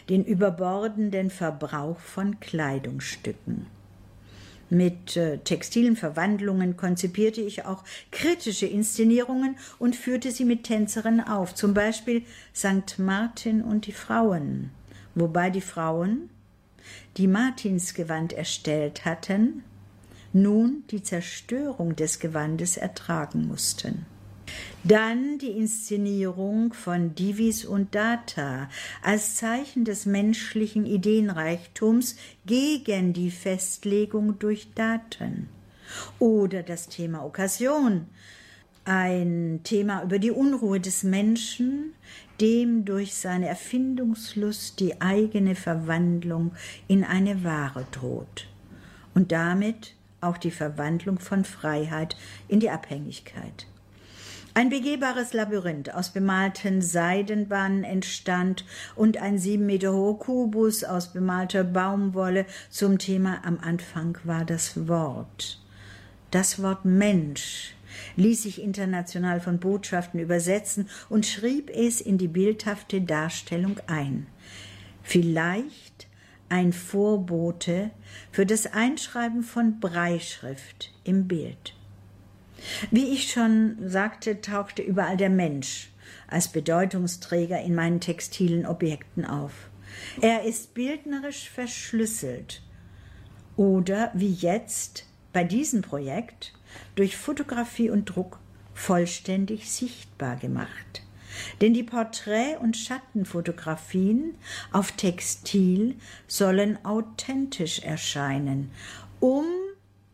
den 0.08 0.25
überbordenden 0.25 1.28
Verbrauch 1.28 1.99
von 1.99 2.38
Kleidungsstücken. 2.38 3.66
Mit 4.70 5.16
äh, 5.16 5.38
textilen 5.38 5.96
Verwandlungen 5.96 6.76
konzipierte 6.76 7.40
ich 7.40 7.64
auch 7.64 7.82
kritische 8.12 8.66
Inszenierungen 8.66 9.56
und 9.80 9.96
führte 9.96 10.30
sie 10.30 10.44
mit 10.44 10.62
Tänzerinnen 10.62 11.26
auf, 11.26 11.56
zum 11.56 11.75
Beispiel 11.75 12.23
St. 12.54 13.00
Martin 13.00 13.61
und 13.61 13.88
die 13.88 13.92
Frauen, 13.92 14.70
wobei 15.16 15.50
die 15.50 15.61
Frauen, 15.61 16.30
die 17.16 17.26
Martinsgewand 17.26 18.32
erstellt 18.35 19.04
hatten, 19.04 19.64
nun 20.37 20.85
die 20.90 21.02
Zerstörung 21.02 21.97
des 21.97 22.21
Gewandes 22.21 22.76
ertragen 22.76 23.47
mussten. 23.47 24.07
Dann 24.85 25.38
die 25.38 25.50
Inszenierung 25.50 26.73
von 26.73 27.14
Divis 27.14 27.64
und 27.64 27.95
Data 27.95 28.69
als 29.02 29.37
Zeichen 29.37 29.85
des 29.85 30.07
menschlichen 30.07 30.87
Ideenreichtums 30.87 32.16
gegen 32.47 33.12
die 33.12 33.33
Festlegung 33.33 34.38
durch 34.38 34.73
Daten. 34.75 35.49
Oder 36.19 36.62
das 36.62 36.88
Thema 36.88 37.25
Okkasion, 37.25 38.07
ein 38.85 39.61
Thema 39.64 40.05
über 40.05 40.21
die 40.21 40.31
Unruhe 40.31 40.78
des 40.78 41.02
Menschen, 41.02 41.93
dem 42.40 42.85
durch 42.85 43.14
seine 43.14 43.49
Erfindungslust 43.49 44.78
die 44.78 45.00
eigene 45.00 45.57
Verwandlung 45.57 46.52
in 46.87 47.02
eine 47.02 47.43
Ware 47.43 47.87
droht 47.90 48.47
und 49.16 49.33
damit 49.33 49.96
auch 50.26 50.38
die 50.38 50.50
Verwandlung 50.50 51.18
von 51.18 51.45
Freiheit 51.45 52.16
in 52.49 52.61
die 52.61 52.71
Abhängigkeit. 52.71 53.66
Ein 54.54 54.71
begehbares 54.71 55.35
Labyrinth 55.35 55.95
aus 55.95 56.11
bemalten 56.11 56.80
Seidenbahnen 56.80 57.85
entstand 57.85 58.64
und 58.95 59.18
ein 59.18 59.38
sieben 59.38 59.66
Meter 59.66 59.92
hoher 59.92 60.18
Kubus 60.18 60.83
aus 60.83 61.12
bemalter 61.12 61.62
Baumwolle. 61.62 62.47
Zum 62.71 62.99
Thema 62.99 63.45
am 63.45 63.59
Anfang 63.61 64.16
war 64.25 64.47
das 64.47 64.88
Wort. 64.88 65.61
Das 66.30 66.62
Wort 66.62 66.87
Mensch 66.87 67.75
ließ 68.16 68.45
sich 68.45 68.62
international 68.62 69.40
von 69.40 69.59
Botschaften 69.59 70.21
übersetzen 70.21 70.88
und 71.11 71.26
schrieb 71.26 71.71
es 71.71 72.00
in 72.00 72.16
die 72.16 72.28
bildhafte 72.28 73.02
Darstellung 73.02 73.76
ein. 73.87 74.26
Vielleicht 75.02 75.86
ein 76.49 76.73
Vorbote 76.73 77.91
für 78.31 78.47
das 78.47 78.67
Einschreiben 78.67 79.43
von 79.43 79.81
Breischrift 79.81 80.93
im 81.04 81.26
Bild. 81.28 81.75
Wie 82.91 83.13
ich 83.13 83.30
schon 83.30 83.76
sagte, 83.87 84.41
tauchte 84.41 84.82
überall 84.82 85.17
der 85.17 85.30
Mensch 85.30 85.91
als 86.28 86.49
Bedeutungsträger 86.49 87.61
in 87.61 87.75
meinen 87.75 88.00
textilen 88.00 88.67
Objekten 88.67 89.25
auf. 89.25 89.69
Er 90.21 90.45
ist 90.45 90.75
bildnerisch 90.75 91.50
verschlüsselt 91.50 92.63
oder 93.56 94.11
wie 94.15 94.32
jetzt 94.32 95.06
bei 95.32 95.45
diesem 95.45 95.82
Projekt 95.82 96.54
durch 96.95 97.17
Fotografie 97.17 97.91
und 97.91 98.06
Druck 98.06 98.39
vollständig 98.75 99.71
sichtbar 99.71 100.37
gemacht. 100.37 101.05
Denn 101.60 101.75
die 101.75 101.82
Porträt- 101.82 102.56
und 102.60 102.76
Schattenfotografien 102.76 104.34
auf 104.72 104.92
Textil 104.92 105.96
sollen 106.26 106.84
authentisch 106.84 107.80
erscheinen, 107.80 108.70
um, 109.20 109.44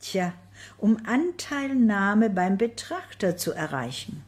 tja, 0.01 0.33
um 0.79 0.99
Anteilnahme 1.05 2.31
beim 2.31 2.59
Betrachter 2.59 3.37
zu 3.37 3.53
erreichen. 3.53 4.23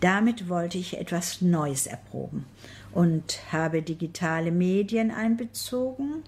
Damit 0.00 0.48
wollte 0.48 0.78
ich 0.78 0.98
etwas 0.98 1.40
Neues 1.40 1.86
erproben 1.86 2.44
und 2.92 3.52
habe 3.52 3.82
digitale 3.82 4.50
Medien 4.50 5.10
einbezogen. 5.10 6.22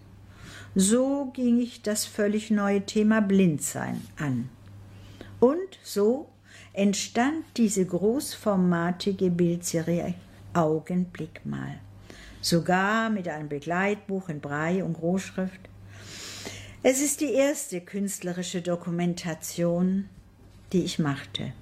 So 0.74 1.30
ging 1.34 1.60
ich 1.60 1.82
das 1.82 2.04
völlig 2.04 2.50
neue 2.50 2.84
Thema 2.84 3.20
Blindsein 3.20 4.02
an. 4.18 4.48
Und 5.40 5.78
so 5.82 6.28
entstand 6.78 7.44
diese 7.56 7.84
großformatige 7.84 9.30
Bildserie 9.30 10.14
Augenblick 10.54 11.44
mal. 11.44 11.78
Sogar 12.40 13.10
mit 13.10 13.28
einem 13.28 13.48
Begleitbuch 13.48 14.28
in 14.28 14.40
Brei 14.40 14.82
und 14.82 14.94
Großschrift 14.94 15.68
es 16.84 17.00
ist 17.00 17.20
die 17.20 17.32
erste 17.32 17.80
künstlerische 17.80 18.62
Dokumentation, 18.62 20.08
die 20.72 20.84
ich 20.84 21.00
machte. 21.00 21.52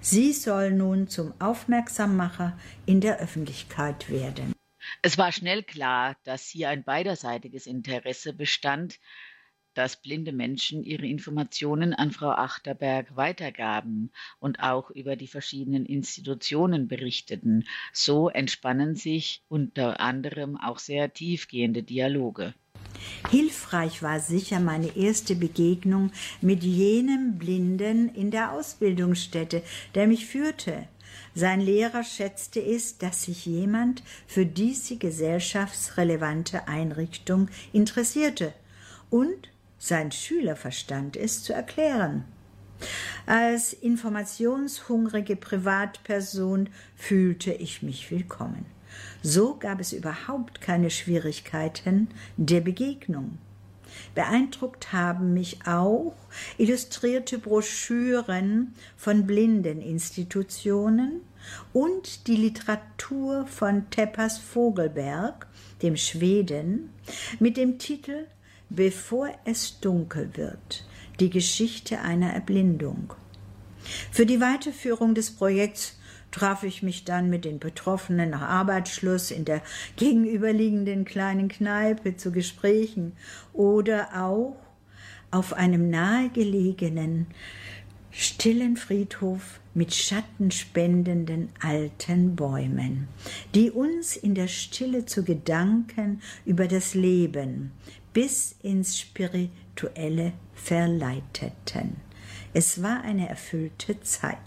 Sie 0.00 0.32
soll 0.32 0.72
nun 0.72 1.06
zum 1.06 1.34
Aufmerksammacher 1.38 2.58
in 2.86 3.02
der 3.02 3.20
Öffentlichkeit 3.20 4.08
werden. 4.08 4.54
Es 5.02 5.18
war 5.18 5.32
schnell 5.32 5.62
klar, 5.62 6.16
dass 6.24 6.46
hier 6.46 6.70
ein 6.70 6.82
beiderseitiges 6.82 7.66
Interesse 7.66 8.32
bestand, 8.32 8.98
dass 9.74 9.96
blinde 9.96 10.32
Menschen 10.32 10.84
ihre 10.84 11.06
Informationen 11.06 11.94
an 11.94 12.10
Frau 12.10 12.30
Achterberg 12.30 13.16
weitergaben 13.16 14.10
und 14.38 14.60
auch 14.60 14.90
über 14.90 15.16
die 15.16 15.26
verschiedenen 15.26 15.86
Institutionen 15.86 16.88
berichteten. 16.88 17.64
So 17.92 18.28
entspannen 18.28 18.94
sich 18.94 19.42
unter 19.48 20.00
anderem 20.00 20.56
auch 20.56 20.78
sehr 20.78 21.12
tiefgehende 21.12 21.82
Dialoge. 21.82 22.54
Hilfreich 23.30 24.02
war 24.02 24.20
sicher 24.20 24.60
meine 24.60 24.96
erste 24.96 25.34
Begegnung 25.34 26.12
mit 26.40 26.62
jenem 26.62 27.38
Blinden 27.38 28.08
in 28.14 28.30
der 28.30 28.52
Ausbildungsstätte, 28.52 29.62
der 29.94 30.06
mich 30.06 30.26
führte. 30.26 30.86
Sein 31.34 31.60
Lehrer 31.60 32.04
schätzte 32.04 32.60
es, 32.60 32.98
dass 32.98 33.24
sich 33.24 33.46
jemand 33.46 34.02
für 34.26 34.44
diese 34.44 34.96
gesellschaftsrelevante 34.96 36.68
Einrichtung 36.68 37.48
interessierte 37.72 38.52
und 39.08 39.48
sein 39.82 40.12
Schüler 40.12 40.54
verstand 40.54 41.16
es 41.16 41.42
zu 41.42 41.52
erklären. 41.52 42.24
Als 43.26 43.72
informationshungrige 43.72 45.34
Privatperson 45.34 46.68
fühlte 46.94 47.52
ich 47.52 47.82
mich 47.82 48.08
willkommen. 48.12 48.64
So 49.22 49.56
gab 49.56 49.80
es 49.80 49.92
überhaupt 49.92 50.60
keine 50.60 50.88
Schwierigkeiten 50.88 52.06
der 52.36 52.60
Begegnung. 52.60 53.38
Beeindruckt 54.14 54.92
haben 54.92 55.34
mich 55.34 55.66
auch 55.66 56.14
illustrierte 56.58 57.38
Broschüren 57.38 58.74
von 58.96 59.26
Blindeninstitutionen 59.26 61.22
und 61.72 62.28
die 62.28 62.36
Literatur 62.36 63.48
von 63.48 63.90
Teppas 63.90 64.38
Vogelberg, 64.38 65.48
dem 65.82 65.96
Schweden, 65.96 66.90
mit 67.40 67.56
dem 67.56 67.80
Titel 67.80 68.28
Bevor 68.74 69.28
es 69.44 69.80
dunkel 69.80 70.30
wird, 70.34 70.86
die 71.20 71.28
Geschichte 71.28 72.00
einer 72.00 72.32
Erblindung. 72.32 73.12
Für 74.10 74.24
die 74.24 74.40
Weiterführung 74.40 75.14
des 75.14 75.30
Projekts 75.30 75.98
traf 76.30 76.62
ich 76.62 76.82
mich 76.82 77.04
dann 77.04 77.28
mit 77.28 77.44
den 77.44 77.58
Betroffenen 77.58 78.30
nach 78.30 78.40
Arbeitsschluss 78.40 79.30
in 79.30 79.44
der 79.44 79.60
gegenüberliegenden 79.96 81.04
kleinen 81.04 81.48
Kneipe 81.48 82.16
zu 82.16 82.32
Gesprächen 82.32 83.12
oder 83.52 84.08
auch 84.14 84.56
auf 85.30 85.52
einem 85.52 85.90
nahegelegenen 85.90 87.26
stillen 88.10 88.78
Friedhof 88.78 89.60
mit 89.74 89.92
schattenspendenden 89.94 91.50
alten 91.60 92.36
Bäumen, 92.36 93.08
die 93.54 93.70
uns 93.70 94.16
in 94.16 94.34
der 94.34 94.48
Stille 94.48 95.04
zu 95.04 95.24
Gedanken 95.24 96.22
über 96.46 96.68
das 96.68 96.94
Leben 96.94 97.72
bis 98.12 98.54
ins 98.62 98.98
Spirituelle 98.98 100.32
verleiteten. 100.54 101.96
Es 102.54 102.82
war 102.82 103.02
eine 103.02 103.28
erfüllte 103.28 104.00
Zeit. 104.00 104.38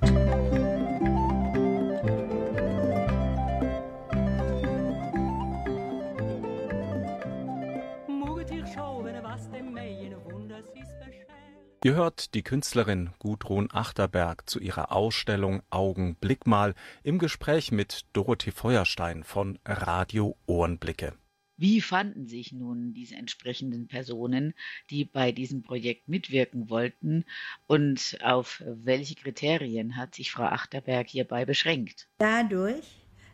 Ihr 11.86 11.93
hört 11.93 12.34
die 12.34 12.41
Künstlerin 12.41 13.12
Gudrun 13.19 13.69
Achterberg 13.71 14.49
zu 14.49 14.60
ihrer 14.60 14.91
Ausstellung 14.91 15.62
Augenblickmal 15.69 16.73
im 17.04 17.19
Gespräch 17.19 17.71
mit 17.71 18.06
Dorothee 18.13 18.49
Feuerstein 18.49 19.23
von 19.23 19.60
Radio 19.65 20.36
Ohrenblicke. 20.47 21.13
Wie 21.58 21.80
fanden 21.80 22.28
sich 22.28 22.52
nun 22.52 22.94
diese 22.94 23.15
entsprechenden 23.15 23.88
Personen, 23.88 24.54
die 24.89 25.06
bei 25.06 25.32
diesem 25.32 25.62
Projekt 25.63 26.10
mitwirken 26.10 26.70
wollten 26.70 27.24
und 27.65 28.18
auf 28.22 28.62
welche 28.65 29.15
Kriterien 29.15 29.96
hat 29.96 30.15
sich 30.15 30.32
Frau 30.32 30.44
Achterberg 30.44 31.08
hierbei 31.08 31.46
beschränkt? 31.46 32.08
Dadurch, 32.18 32.84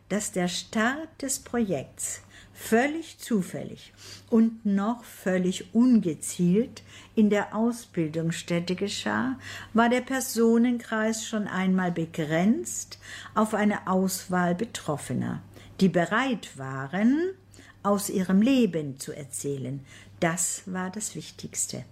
dass 0.08 0.30
der 0.30 0.46
Start 0.46 1.20
des 1.20 1.40
Projekts 1.40 2.22
völlig 2.52 3.18
zufällig 3.18 3.92
und 4.30 4.64
noch 4.64 5.02
völlig 5.02 5.74
ungezielt 5.74 6.82
in 7.16 7.28
der 7.28 7.56
Ausbildungsstätte 7.56 8.76
geschah, 8.76 9.38
war 9.72 9.88
der 9.88 10.02
Personenkreis 10.02 11.26
schon 11.26 11.48
einmal 11.48 11.90
begrenzt 11.90 12.98
auf 13.34 13.54
eine 13.54 13.88
Auswahl 13.88 14.54
Betroffener, 14.54 15.42
die 15.80 15.88
bereit 15.88 16.56
waren, 16.56 17.34
aus 17.82 18.10
ihrem 18.10 18.42
Leben 18.42 18.98
zu 18.98 19.12
erzählen. 19.12 19.80
Das 20.20 20.62
war 20.66 20.90
das 20.90 21.14
Wichtigste. 21.14 21.84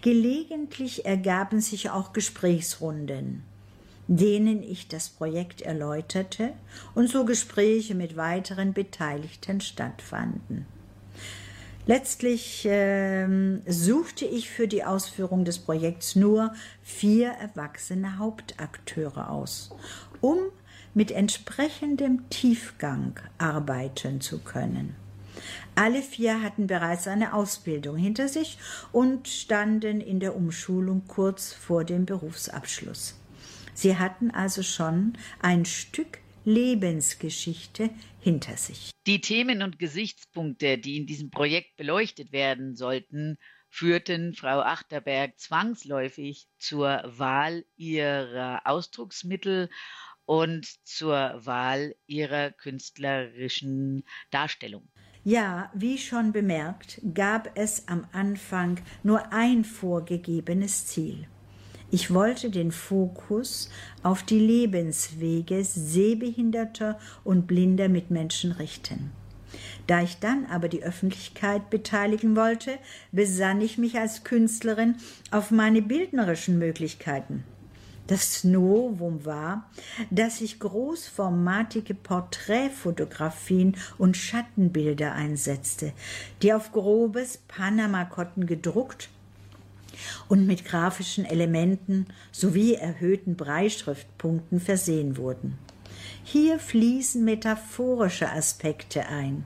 Gelegentlich 0.00 1.06
ergaben 1.06 1.60
sich 1.60 1.90
auch 1.90 2.12
Gesprächsrunden, 2.12 3.42
denen 4.06 4.62
ich 4.62 4.88
das 4.88 5.08
Projekt 5.08 5.62
erläuterte 5.62 6.52
und 6.94 7.10
so 7.10 7.24
Gespräche 7.24 7.94
mit 7.94 8.16
weiteren 8.16 8.72
Beteiligten 8.72 9.60
stattfanden. 9.60 10.66
Letztlich 11.88 12.66
äh, 12.66 13.28
suchte 13.66 14.24
ich 14.24 14.50
für 14.50 14.66
die 14.66 14.82
Ausführung 14.82 15.44
des 15.44 15.60
Projekts 15.60 16.16
nur 16.16 16.52
vier 16.82 17.28
erwachsene 17.28 18.18
Hauptakteure 18.18 19.30
aus, 19.30 19.70
um 20.20 20.38
mit 20.94 21.12
entsprechendem 21.12 22.28
Tiefgang 22.28 23.20
arbeiten 23.38 24.20
zu 24.20 24.38
können. 24.38 24.96
Alle 25.76 26.00
vier 26.00 26.42
hatten 26.42 26.66
bereits 26.66 27.06
eine 27.06 27.34
Ausbildung 27.34 27.98
hinter 27.98 28.28
sich 28.28 28.56
und 28.92 29.28
standen 29.28 30.00
in 30.00 30.20
der 30.20 30.34
Umschulung 30.34 31.06
kurz 31.06 31.52
vor 31.52 31.84
dem 31.84 32.06
Berufsabschluss. 32.06 33.20
Sie 33.74 33.98
hatten 33.98 34.30
also 34.30 34.62
schon 34.62 35.18
ein 35.38 35.66
Stück 35.66 36.18
Lebensgeschichte 36.46 37.90
hinter 38.20 38.56
sich. 38.56 38.90
Die 39.06 39.20
Themen 39.20 39.62
und 39.62 39.78
Gesichtspunkte, 39.78 40.78
die 40.78 40.96
in 40.96 41.06
diesem 41.06 41.30
Projekt 41.30 41.76
beleuchtet 41.76 42.32
werden 42.32 42.74
sollten, 42.74 43.36
führten 43.68 44.32
Frau 44.32 44.60
Achterberg 44.60 45.38
zwangsläufig 45.38 46.46
zur 46.56 47.02
Wahl 47.04 47.66
ihrer 47.76 48.62
Ausdrucksmittel 48.64 49.68
und 50.24 50.66
zur 50.86 51.44
Wahl 51.44 51.94
ihrer 52.06 52.50
künstlerischen 52.50 54.04
Darstellung. 54.30 54.88
Ja, 55.28 55.72
wie 55.74 55.98
schon 55.98 56.30
bemerkt, 56.30 57.00
gab 57.12 57.50
es 57.56 57.88
am 57.88 58.04
Anfang 58.12 58.78
nur 59.02 59.32
ein 59.32 59.64
vorgegebenes 59.64 60.86
Ziel. 60.86 61.26
Ich 61.90 62.14
wollte 62.14 62.48
den 62.48 62.70
Fokus 62.70 63.68
auf 64.04 64.22
die 64.22 64.38
Lebenswege 64.38 65.64
sehbehinderter 65.64 67.00
und 67.24 67.48
blinder 67.48 67.88
Mitmenschen 67.88 68.52
richten. 68.52 69.10
Da 69.88 70.00
ich 70.00 70.20
dann 70.20 70.46
aber 70.46 70.68
die 70.68 70.84
Öffentlichkeit 70.84 71.70
beteiligen 71.70 72.36
wollte, 72.36 72.78
besann 73.10 73.60
ich 73.60 73.78
mich 73.78 73.98
als 73.98 74.22
Künstlerin 74.22 74.94
auf 75.32 75.50
meine 75.50 75.82
bildnerischen 75.82 76.56
Möglichkeiten. 76.56 77.42
Das 78.06 78.44
Novum 78.44 79.24
war, 79.24 79.68
dass 80.10 80.40
ich 80.40 80.60
großformatige 80.60 81.94
Porträtfotografien 81.94 83.76
und 83.98 84.16
Schattenbilder 84.16 85.12
einsetzte, 85.12 85.92
die 86.42 86.52
auf 86.52 86.70
grobes 86.70 87.38
Panamakotten 87.48 88.46
gedruckt 88.46 89.08
und 90.28 90.46
mit 90.46 90.64
grafischen 90.64 91.24
Elementen 91.24 92.06
sowie 92.30 92.74
erhöhten 92.74 93.34
Breischriftpunkten 93.34 94.60
versehen 94.60 95.16
wurden. 95.16 95.58
Hier 96.22 96.58
fließen 96.58 97.24
metaphorische 97.24 98.30
Aspekte 98.30 99.06
ein. 99.06 99.44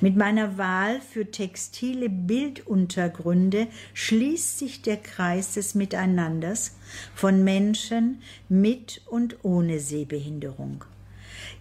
Mit 0.00 0.16
meiner 0.16 0.58
Wahl 0.58 1.00
für 1.00 1.30
textile 1.30 2.08
Bilduntergründe 2.08 3.68
schließt 3.94 4.58
sich 4.58 4.82
der 4.82 4.98
Kreis 4.98 5.54
des 5.54 5.74
Miteinanders 5.74 6.76
von 7.14 7.44
Menschen 7.44 8.22
mit 8.48 9.02
und 9.06 9.44
ohne 9.44 9.80
Sehbehinderung. 9.80 10.84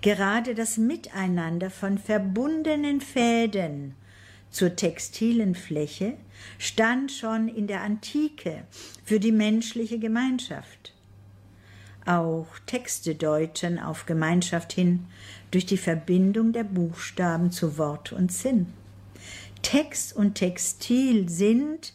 Gerade 0.02 0.54
das 0.56 0.78
Miteinander 0.78 1.70
von 1.70 1.98
verbundenen 1.98 3.02
Fäden 3.02 3.96
zur 4.50 4.76
textilen 4.76 5.56
Fläche 5.56 6.14
stand 6.58 7.12
schon 7.12 7.48
in 7.48 7.68
der 7.68 7.82
Antike 7.82 8.66
für 9.04 9.20
die 9.20 9.32
menschliche 9.32 9.98
Gemeinschaft. 9.98 10.94
Auch 12.06 12.48
Texte 12.66 13.16
deuten 13.16 13.80
auf 13.80 14.06
Gemeinschaft 14.06 14.74
hin 14.74 15.06
durch 15.54 15.68
die 15.68 15.78
Verbindung 15.78 16.52
der 16.52 16.64
Buchstaben 16.64 17.52
zu 17.52 17.78
Wort 17.78 18.12
und 18.12 18.32
Sinn. 18.32 18.74
Text 19.62 20.16
und 20.16 20.34
Textil 20.34 21.30
sind, 21.30 21.94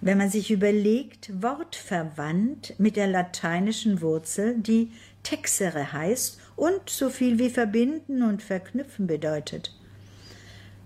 wenn 0.00 0.18
man 0.18 0.30
sich 0.30 0.50
überlegt, 0.50 1.30
wortverwandt 1.42 2.74
mit 2.78 2.96
der 2.96 3.06
lateinischen 3.06 4.00
Wurzel, 4.00 4.58
die 4.58 4.90
texere 5.22 5.92
heißt 5.92 6.40
und 6.56 6.90
so 6.90 7.08
viel 7.08 7.38
wie 7.38 7.50
verbinden 7.50 8.22
und 8.22 8.42
verknüpfen 8.42 9.06
bedeutet. 9.06 9.72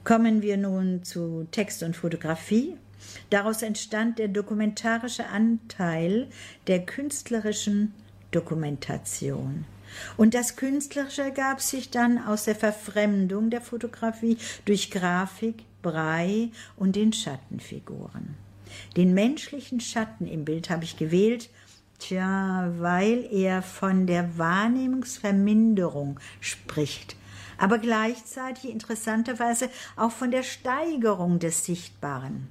Kommen 0.05 0.43
wir 0.43 0.59
nun 0.59 1.03
zu 1.03 1.49
Text 1.51 1.83
und 1.83 1.97
Fotografie. 1.97 2.77
Daraus 3.31 3.63
entstand 3.63 4.19
der 4.19 4.29
dokumentarische 4.29 5.27
Anteil 5.29 6.29
der 6.67 6.85
künstlerischen 6.85 7.95
Dokumentation. 8.33 9.65
Und 10.17 10.35
das 10.35 10.57
Künstlerische 10.57 11.23
ergab 11.23 11.61
sich 11.61 11.91
dann 11.91 12.19
aus 12.25 12.45
der 12.45 12.57
Verfremdung 12.57 13.51
der 13.51 13.61
Fotografie 13.61 14.39
durch 14.65 14.91
Grafik, 14.91 15.65
Brei 15.83 16.51
und 16.77 16.97
den 16.97 17.13
Schattenfiguren. 17.13 18.35
Den 18.97 19.15
menschlichen 19.15 19.81
Schatten 19.81 20.27
im 20.27 20.45
Bild 20.45 20.71
habe 20.71 20.85
ich 20.85 20.97
gewählt, 20.97 21.51
tja, 21.99 22.73
weil 22.79 23.29
er 23.31 23.63
von 23.63 24.07
der 24.07 24.37
Wahrnehmungsverminderung 24.39 26.19
spricht, 26.41 27.17
aber 27.59 27.79
gleichzeitig 27.79 28.71
interessanterweise 28.71 29.69
auch 29.97 30.11
von 30.11 30.31
der 30.31 30.43
Steigerung 30.43 31.39
des 31.39 31.65
Sichtbaren. 31.65 32.49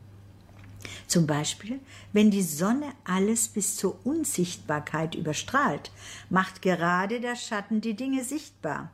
Zum 1.08 1.28
Beispiel, 1.28 1.80
wenn 2.12 2.32
die 2.32 2.42
Sonne 2.42 2.92
alles 3.04 3.48
bis 3.48 3.76
zur 3.76 3.98
Unsichtbarkeit 4.06 5.16
überstrahlt, 5.16 5.92
macht 6.30 6.62
gerade 6.62 7.20
der 7.20 7.36
Schatten 7.36 7.82
die 7.82 7.96
Dinge 7.96 8.24
sichtbar. 8.24 8.92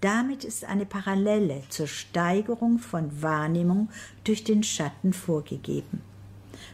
Damit 0.00 0.44
ist 0.44 0.64
eine 0.64 0.86
Parallele 0.86 1.62
zur 1.70 1.86
Steigerung 1.86 2.78
von 2.78 3.22
Wahrnehmung 3.22 3.88
durch 4.24 4.44
den 4.44 4.62
Schatten 4.62 5.12
vorgegeben. 5.12 6.02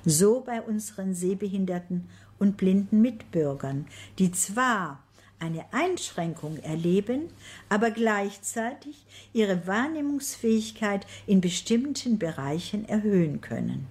So 0.04 0.40
bei 0.40 0.60
unseren 0.60 1.14
sehbehinderten 1.14 2.08
und 2.38 2.56
blinden 2.56 3.00
Mitbürgern, 3.02 3.86
die 4.18 4.32
zwar 4.32 5.02
eine 5.38 5.64
Einschränkung 5.72 6.58
erleben, 6.58 7.28
aber 7.68 7.90
gleichzeitig 7.90 9.06
ihre 9.32 9.66
Wahrnehmungsfähigkeit 9.66 11.06
in 11.26 11.40
bestimmten 11.40 12.18
Bereichen 12.18 12.88
erhöhen 12.88 13.40
können 13.40 13.86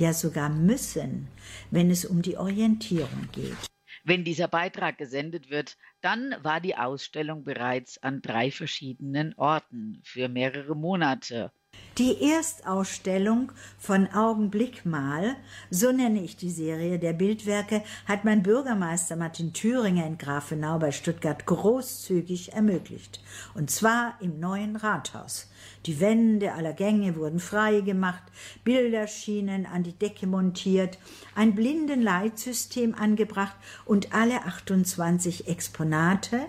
ja 0.00 0.12
sogar 0.12 0.48
müssen, 0.48 1.28
wenn 1.70 1.90
es 1.90 2.04
um 2.04 2.22
die 2.22 2.36
Orientierung 2.36 3.28
geht. 3.32 3.56
Wenn 4.02 4.24
dieser 4.24 4.48
Beitrag 4.48 4.96
gesendet 4.96 5.50
wird, 5.50 5.76
dann 6.00 6.34
war 6.42 6.60
die 6.60 6.74
Ausstellung 6.74 7.44
bereits 7.44 8.02
an 8.02 8.22
drei 8.22 8.50
verschiedenen 8.50 9.34
Orten 9.34 10.00
für 10.02 10.28
mehrere 10.28 10.74
Monate 10.74 11.52
Die 12.00 12.32
Erstausstellung 12.32 13.52
von 13.78 14.06
Augenblick 14.14 14.86
mal, 14.86 15.36
so 15.68 15.92
nenne 15.92 16.22
ich 16.22 16.34
die 16.34 16.48
Serie 16.48 16.98
der 16.98 17.12
Bildwerke, 17.12 17.82
hat 18.06 18.24
mein 18.24 18.42
Bürgermeister 18.42 19.16
Martin 19.16 19.52
Thüringer 19.52 20.06
in 20.06 20.16
Grafenau 20.16 20.78
bei 20.78 20.92
Stuttgart 20.92 21.44
großzügig 21.44 22.54
ermöglicht. 22.54 23.20
Und 23.52 23.70
zwar 23.70 24.14
im 24.22 24.40
neuen 24.40 24.76
Rathaus. 24.76 25.50
Die 25.84 26.00
Wände 26.00 26.54
aller 26.54 26.72
Gänge 26.72 27.16
wurden 27.16 27.38
frei 27.38 27.82
gemacht, 27.82 28.22
Bilderschienen 28.64 29.66
an 29.66 29.82
die 29.82 29.92
Decke 29.92 30.26
montiert, 30.26 30.96
ein 31.34 31.54
Blindenleitsystem 31.54 32.94
angebracht 32.94 33.56
und 33.84 34.14
alle 34.14 34.46
28 34.46 35.48
Exponate 35.48 36.46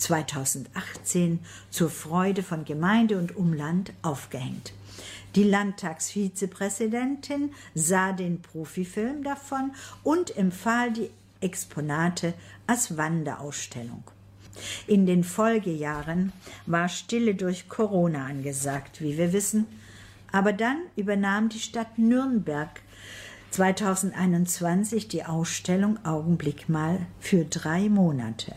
2018 0.00 1.38
zur 1.70 1.90
Freude 1.90 2.42
von 2.42 2.64
Gemeinde 2.64 3.18
und 3.18 3.36
Umland 3.36 3.92
aufgehängt. 4.02 4.72
Die 5.36 5.44
Landtagsvizepräsidentin 5.44 7.52
sah 7.74 8.12
den 8.12 8.42
Profifilm 8.42 9.22
davon 9.22 9.70
und 10.02 10.36
empfahl 10.36 10.92
die 10.92 11.10
Exponate 11.40 12.34
als 12.66 12.96
Wanderausstellung. 12.96 14.02
In 14.86 15.06
den 15.06 15.24
Folgejahren 15.24 16.32
war 16.66 16.88
Stille 16.88 17.34
durch 17.34 17.68
Corona 17.68 18.26
angesagt, 18.26 19.00
wie 19.00 19.16
wir 19.16 19.32
wissen, 19.32 19.66
aber 20.32 20.52
dann 20.52 20.78
übernahm 20.96 21.48
die 21.48 21.60
Stadt 21.60 21.98
Nürnberg 21.98 22.80
2021 23.50 25.08
die 25.08 25.24
Ausstellung 25.24 26.04
Augenblick 26.04 26.68
mal 26.68 26.98
für 27.20 27.44
drei 27.44 27.88
Monate. 27.88 28.54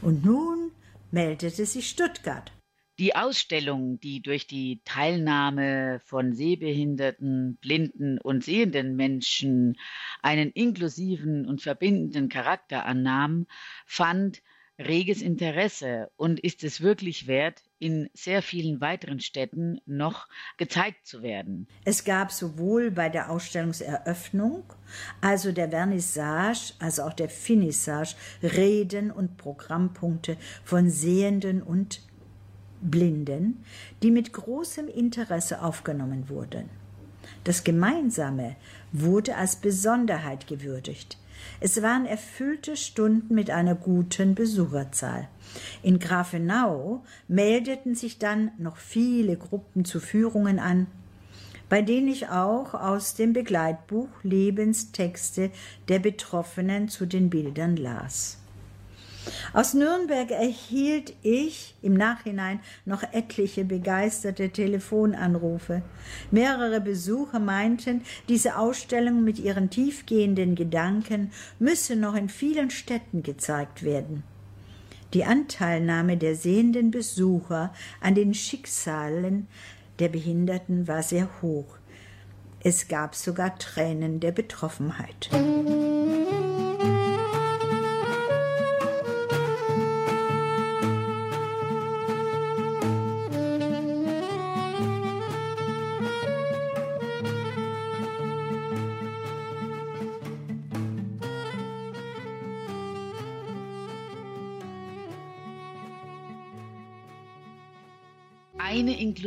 Und 0.00 0.24
nun 0.24 0.70
meldete 1.10 1.66
sich 1.66 1.88
Stuttgart. 1.88 2.52
Die 2.98 3.14
Ausstellung, 3.14 4.00
die 4.00 4.22
durch 4.22 4.46
die 4.46 4.80
Teilnahme 4.84 6.00
von 6.04 6.34
sehbehinderten, 6.34 7.56
blinden 7.60 8.18
und 8.18 8.44
sehenden 8.44 8.96
Menschen 8.96 9.76
einen 10.20 10.50
inklusiven 10.50 11.46
und 11.46 11.62
verbindenden 11.62 12.28
Charakter 12.28 12.84
annahm, 12.84 13.46
fand 13.86 14.42
reges 14.78 15.22
Interesse 15.22 16.10
und 16.16 16.40
ist 16.40 16.62
es 16.62 16.80
wirklich 16.80 17.26
wert, 17.26 17.62
in 17.80 18.08
sehr 18.14 18.42
vielen 18.42 18.80
weiteren 18.80 19.20
Städten 19.20 19.80
noch 19.86 20.28
gezeigt 20.56 21.06
zu 21.06 21.22
werden. 21.22 21.66
Es 21.84 22.04
gab 22.04 22.32
sowohl 22.32 22.90
bei 22.90 23.08
der 23.08 23.30
Ausstellungseröffnung, 23.30 24.64
also 25.20 25.52
der 25.52 25.70
Vernissage, 25.70 26.74
als 26.78 27.00
auch 27.00 27.12
der 27.12 27.28
Finissage 27.28 28.14
Reden 28.42 29.10
und 29.10 29.36
Programmpunkte 29.36 30.36
von 30.64 30.90
Sehenden 30.90 31.62
und 31.62 32.02
Blinden, 32.80 33.64
die 34.02 34.10
mit 34.10 34.32
großem 34.32 34.88
Interesse 34.88 35.62
aufgenommen 35.62 36.28
wurden. 36.28 36.70
Das 37.44 37.64
Gemeinsame 37.64 38.56
wurde 38.92 39.36
als 39.36 39.56
Besonderheit 39.56 40.46
gewürdigt. 40.46 41.18
Es 41.60 41.82
waren 41.82 42.06
erfüllte 42.06 42.76
Stunden 42.76 43.34
mit 43.34 43.50
einer 43.50 43.74
guten 43.74 44.34
Besucherzahl. 44.34 45.28
In 45.82 45.98
Grafenau 45.98 47.02
meldeten 47.26 47.94
sich 47.96 48.18
dann 48.18 48.52
noch 48.58 48.76
viele 48.76 49.36
Gruppen 49.36 49.84
zu 49.84 49.98
Führungen 49.98 50.60
an, 50.60 50.86
bei 51.68 51.82
denen 51.82 52.08
ich 52.08 52.28
auch 52.28 52.74
aus 52.74 53.14
dem 53.14 53.32
Begleitbuch 53.32 54.08
Lebenstexte 54.22 55.50
der 55.88 55.98
Betroffenen 55.98 56.88
zu 56.88 57.06
den 57.06 57.28
Bildern 57.28 57.76
las. 57.76 58.38
Aus 59.52 59.74
Nürnberg 59.74 60.30
erhielt 60.30 61.14
ich 61.22 61.74
im 61.82 61.94
Nachhinein 61.94 62.60
noch 62.84 63.02
etliche 63.12 63.64
begeisterte 63.64 64.50
Telefonanrufe. 64.50 65.82
Mehrere 66.30 66.80
Besucher 66.80 67.38
meinten, 67.38 68.02
diese 68.28 68.58
Ausstellung 68.58 69.24
mit 69.24 69.38
ihren 69.38 69.70
tiefgehenden 69.70 70.54
Gedanken 70.54 71.30
müsse 71.58 71.96
noch 71.96 72.14
in 72.14 72.28
vielen 72.28 72.70
Städten 72.70 73.22
gezeigt 73.22 73.82
werden. 73.82 74.22
Die 75.14 75.24
Anteilnahme 75.24 76.18
der 76.18 76.34
sehenden 76.34 76.90
Besucher 76.90 77.72
an 78.00 78.14
den 78.14 78.34
Schicksalen 78.34 79.48
der 79.98 80.08
Behinderten 80.08 80.86
war 80.86 81.02
sehr 81.02 81.28
hoch. 81.40 81.78
Es 82.62 82.88
gab 82.88 83.14
sogar 83.14 83.58
Tränen 83.58 84.20
der 84.20 84.32
Betroffenheit. 84.32 85.30
Eine 85.32 86.47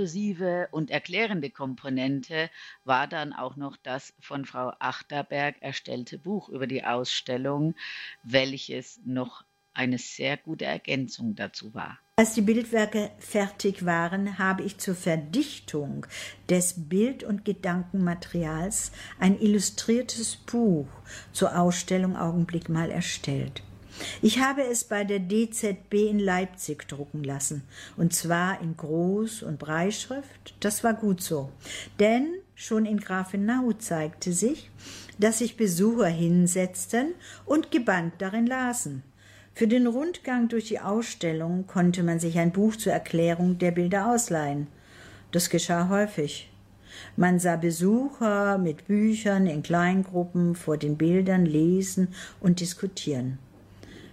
inklusive 0.02 0.68
und 0.72 0.90
erklärende 0.90 1.52
Komponente 1.52 2.50
war 2.86 3.08
dann 3.08 3.34
auch 3.34 3.56
noch 3.56 3.78
das 3.78 4.14
von 4.20 4.46
Frau 4.46 4.74
Achterberg 4.80 5.62
erstellte 5.62 6.18
Buch 6.18 6.50
über 6.50 6.66
die 6.66 6.84
Ausstellung, 6.84 7.76
welches 8.24 9.00
noch 9.06 9.44
eine 9.76 10.00
sehr 10.00 10.38
gute 10.38 10.66
Ergänzung 10.66 11.36
dazu 11.36 11.76
war. 11.76 12.00
Als 12.16 12.34
die 12.34 12.42
Bildwerke 12.42 13.12
fertig 13.20 13.86
waren, 13.86 14.40
habe 14.40 14.64
ich 14.64 14.80
zur 14.80 14.96
Verdichtung 14.96 16.08
des 16.50 16.90
Bild- 16.90 17.24
und 17.24 17.46
Gedankenmaterials 17.46 18.92
ein 19.20 19.40
illustriertes 19.40 20.36
Buch 20.36 20.88
zur 21.32 21.58
Ausstellung 21.58 22.18
Augenblick 22.18 22.70
mal 22.70 22.90
erstellt. 22.90 23.62
Ich 24.22 24.40
habe 24.40 24.64
es 24.64 24.84
bei 24.84 25.04
der 25.04 25.20
DZB 25.20 25.94
in 26.10 26.20
Leipzig 26.20 26.88
drucken 26.88 27.24
lassen, 27.24 27.64
und 27.98 28.14
zwar 28.14 28.62
in 28.62 28.76
Groß- 28.78 29.44
und 29.44 29.60
Breitschrift. 29.60 30.56
Das 30.60 30.84
war 30.84 30.94
gut 30.94 31.22
so, 31.22 31.52
denn 32.00 32.28
schon 32.56 32.86
in 32.86 33.00
Grafenau 33.00 33.72
zeigte 33.74 34.34
sich, 34.34 34.70
dass 35.18 35.40
sich 35.40 35.58
Besucher 35.58 36.08
hinsetzten 36.08 37.14
und 37.46 37.72
gebannt 37.72 38.14
darin 38.20 38.48
lasen. 38.48 39.04
Für 39.54 39.68
den 39.68 39.86
Rundgang 39.86 40.48
durch 40.48 40.70
die 40.70 40.80
Ausstellung 40.80 41.68
konnte 41.68 42.04
man 42.04 42.20
sich 42.20 42.40
ein 42.40 42.52
Buch 42.52 42.76
zur 42.76 42.94
Erklärung 42.94 43.58
der 43.58 43.72
Bilder 43.72 44.12
ausleihen. 44.12 44.68
Das 45.32 45.50
geschah 45.50 45.90
häufig. 45.90 46.52
Man 47.16 47.40
sah 47.40 47.56
Besucher 47.56 48.58
mit 48.58 48.88
Büchern 48.88 49.48
in 49.48 49.64
Kleingruppen 49.64 50.56
vor 50.56 50.78
den 50.78 50.98
Bildern 50.98 51.46
lesen 51.46 52.10
und 52.40 52.60
diskutieren. 52.60 53.40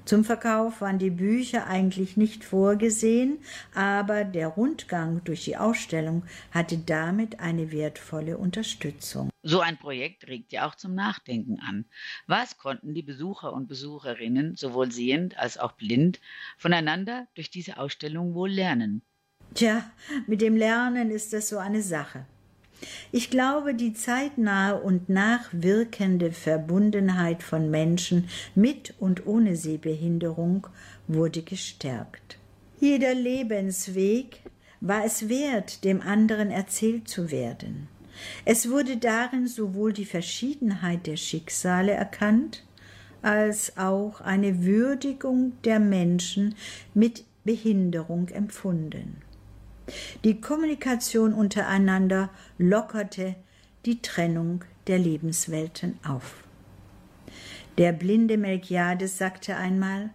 Zum 0.09 0.25
Verkauf 0.25 0.81
waren 0.81 0.99
die 0.99 1.11
Bücher 1.11 1.67
eigentlich 1.67 2.17
nicht 2.17 2.43
vorgesehen, 2.43 3.41
aber 3.75 4.25
der 4.25 4.49
Rundgang 4.49 5.23
durch 5.25 5.45
die 5.45 5.59
Ausstellung 5.59 6.25
hatte 6.51 6.79
damit 6.79 7.41
eine 7.41 7.73
wertvolle 7.73 8.39
Unterstützung. 8.39 9.29
So 9.43 9.61
ein 9.61 9.77
Projekt 9.77 10.27
regt 10.27 10.51
ja 10.51 10.67
auch 10.67 10.77
zum 10.77 10.95
Nachdenken 10.95 11.61
an. 11.61 11.85
Was 12.27 12.57
konnten 12.57 12.95
die 12.95 13.03
Besucher 13.03 13.53
und 13.53 13.69
Besucherinnen, 13.69 14.57
sowohl 14.57 14.91
sehend 14.91 15.39
als 15.39 15.59
auch 15.59 15.73
blind, 15.73 16.23
voneinander 16.57 17.29
durch 17.35 17.51
diese 17.51 17.77
Ausstellung 17.77 18.33
wohl 18.33 18.51
lernen? 18.51 19.03
Tja, 19.53 19.91
mit 20.27 20.41
dem 20.41 20.57
Lernen 20.57 21.11
ist 21.11 21.35
das 21.35 21.51
so 21.51 21.59
eine 21.59 21.83
Sache. 21.83 22.25
Ich 23.11 23.31
glaube, 23.31 23.75
die 23.75 23.95
zeitnahe 23.95 24.81
und 24.81 25.09
nachwirkende 25.09 26.33
Verbundenheit 26.33 27.43
von 27.43 27.71
Menschen 27.71 28.29
mit 28.55 28.95
und 28.99 29.27
ohne 29.27 29.57
Sehbehinderung 29.57 30.67
wurde 31.07 31.43
gestärkt. 31.43 32.39
Jeder 32.81 33.15
Lebensweg 33.15 34.41
war 34.81 35.05
es 35.05 35.29
wert, 35.29 35.85
dem 35.85 36.01
anderen 36.01 36.51
erzählt 36.51 37.09
zu 37.09 37.31
werden. 37.31 37.89
Es 38.45 38.71
wurde 38.71 38.97
darin 38.97 39.47
sowohl 39.47 39.93
die 39.93 40.05
Verschiedenheit 40.05 41.07
der 41.07 41.17
Schicksale 41.17 41.93
erkannt, 41.93 42.65
als 43.23 43.77
auch 43.77 44.21
eine 44.21 44.65
Würdigung 44.65 45.53
der 45.65 45.81
Menschen 45.81 46.55
mit 46.95 47.25
Behinderung 47.45 48.29
empfunden. 48.29 49.23
Die 50.25 50.41
Kommunikation 50.41 51.33
untereinander 51.33 52.31
lockerte 52.59 53.37
die 53.85 54.03
Trennung 54.03 54.65
der 54.87 54.99
Lebenswelten 54.99 55.99
auf. 56.07 56.45
Der 57.79 57.93
blinde 57.93 58.37
Melchiades 58.37 59.19
sagte 59.19 59.57
einmal 59.57 60.11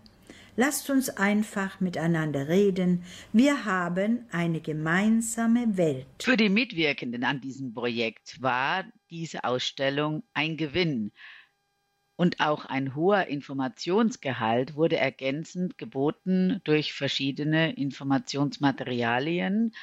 Lasst 0.55 0.91
uns 0.91 1.09
einfach 1.09 1.79
miteinander 1.79 2.47
reden, 2.47 3.03
wir 3.31 3.65
haben 3.65 4.27
eine 4.31 4.61
gemeinsame 4.61 5.77
Welt. 5.77 6.05
Für 6.21 6.37
die 6.37 6.49
Mitwirkenden 6.49 7.23
an 7.23 7.41
diesem 7.41 7.73
Projekt 7.73 8.39
war 8.39 8.85
diese 9.09 9.43
Ausstellung 9.45 10.21
ein 10.35 10.55
Gewinn, 10.55 11.11
und 12.23 12.39
auch 12.39 12.63
ein 12.63 12.95
hoher 12.95 13.27
Informationsgehalt 13.27 14.77
wurde 14.77 14.95
ergänzend 14.95 15.77
geboten 15.77 16.61
durch 16.63 16.93
verschiedene 16.93 17.75
Informationsmaterialien 17.75 19.73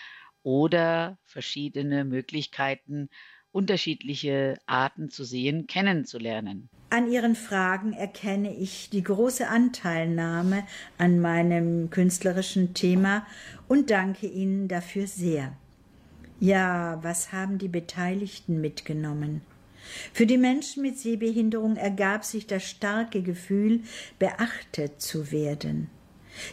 oder 0.43 1.19
verschiedene 1.27 2.07
Möglichkeiten, 2.07 3.11
unterschiedliche 3.53 4.57
Arten 4.65 5.11
zu 5.11 5.25
sehen, 5.25 5.67
kennenzulernen. 5.67 6.71
An 6.89 7.13
Ihren 7.13 7.35
Fragen 7.35 7.93
erkenne 7.93 8.57
ich 8.57 8.89
die 8.89 9.05
große 9.05 9.47
Anteilnahme 9.47 10.67
an 10.97 11.21
meinem 11.21 11.91
künstlerischen 11.91 12.73
Thema 12.73 13.27
und 13.69 13.91
danke 13.91 14.27
Ihnen 14.27 14.67
dafür 14.67 15.07
sehr. 15.07 15.53
Ja, 16.39 17.01
was 17.03 17.35
haben 17.35 17.59
die 17.59 17.69
Beteiligten 17.69 18.63
mitgenommen? 18.63 19.43
Für 20.13 20.27
die 20.27 20.39
Menschen 20.39 20.83
mit 20.83 20.99
Sehbehinderung 20.99 21.77
ergab 21.77 22.25
sich 22.25 22.47
das 22.47 22.65
starke 22.65 23.23
Gefühl, 23.23 23.81
beachtet 24.19 25.01
zu 25.01 25.33
werden. 25.33 25.91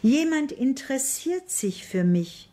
Jemand 0.01 0.51
interessiert 0.51 1.49
sich 1.49 1.85
für 1.85 2.03
mich, 2.03 2.49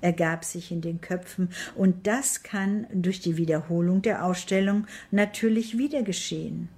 ergab 0.00 0.44
sich 0.44 0.70
in 0.70 0.80
den 0.80 1.00
Köpfen, 1.00 1.48
und 1.74 2.06
das 2.06 2.42
kann 2.42 2.86
durch 2.92 3.20
die 3.20 3.36
Wiederholung 3.36 4.02
der 4.02 4.24
Ausstellung 4.24 4.86
natürlich 5.10 5.78
wieder 5.78 6.02
geschehen. 6.02 6.68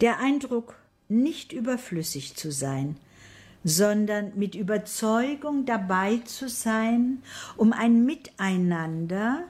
Der 0.00 0.20
Eindruck, 0.20 0.76
nicht 1.08 1.52
überflüssig 1.52 2.36
zu 2.36 2.50
sein, 2.52 2.96
sondern 3.64 4.32
mit 4.36 4.54
Überzeugung 4.54 5.64
dabei 5.64 6.18
zu 6.18 6.48
sein, 6.48 7.22
um 7.56 7.72
ein 7.72 8.04
Miteinander 8.04 9.44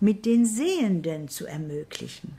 mit 0.00 0.26
den 0.26 0.46
Sehenden 0.46 1.28
zu 1.28 1.46
ermöglichen. 1.46 2.36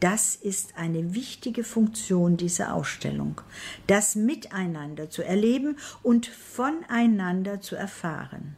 Das 0.00 0.36
ist 0.36 0.74
eine 0.76 1.14
wichtige 1.14 1.64
Funktion 1.64 2.36
dieser 2.36 2.74
Ausstellung, 2.74 3.40
das 3.88 4.14
Miteinander 4.14 5.10
zu 5.10 5.24
erleben 5.24 5.76
und 6.02 6.26
voneinander 6.26 7.60
zu 7.60 7.74
erfahren. 7.74 8.56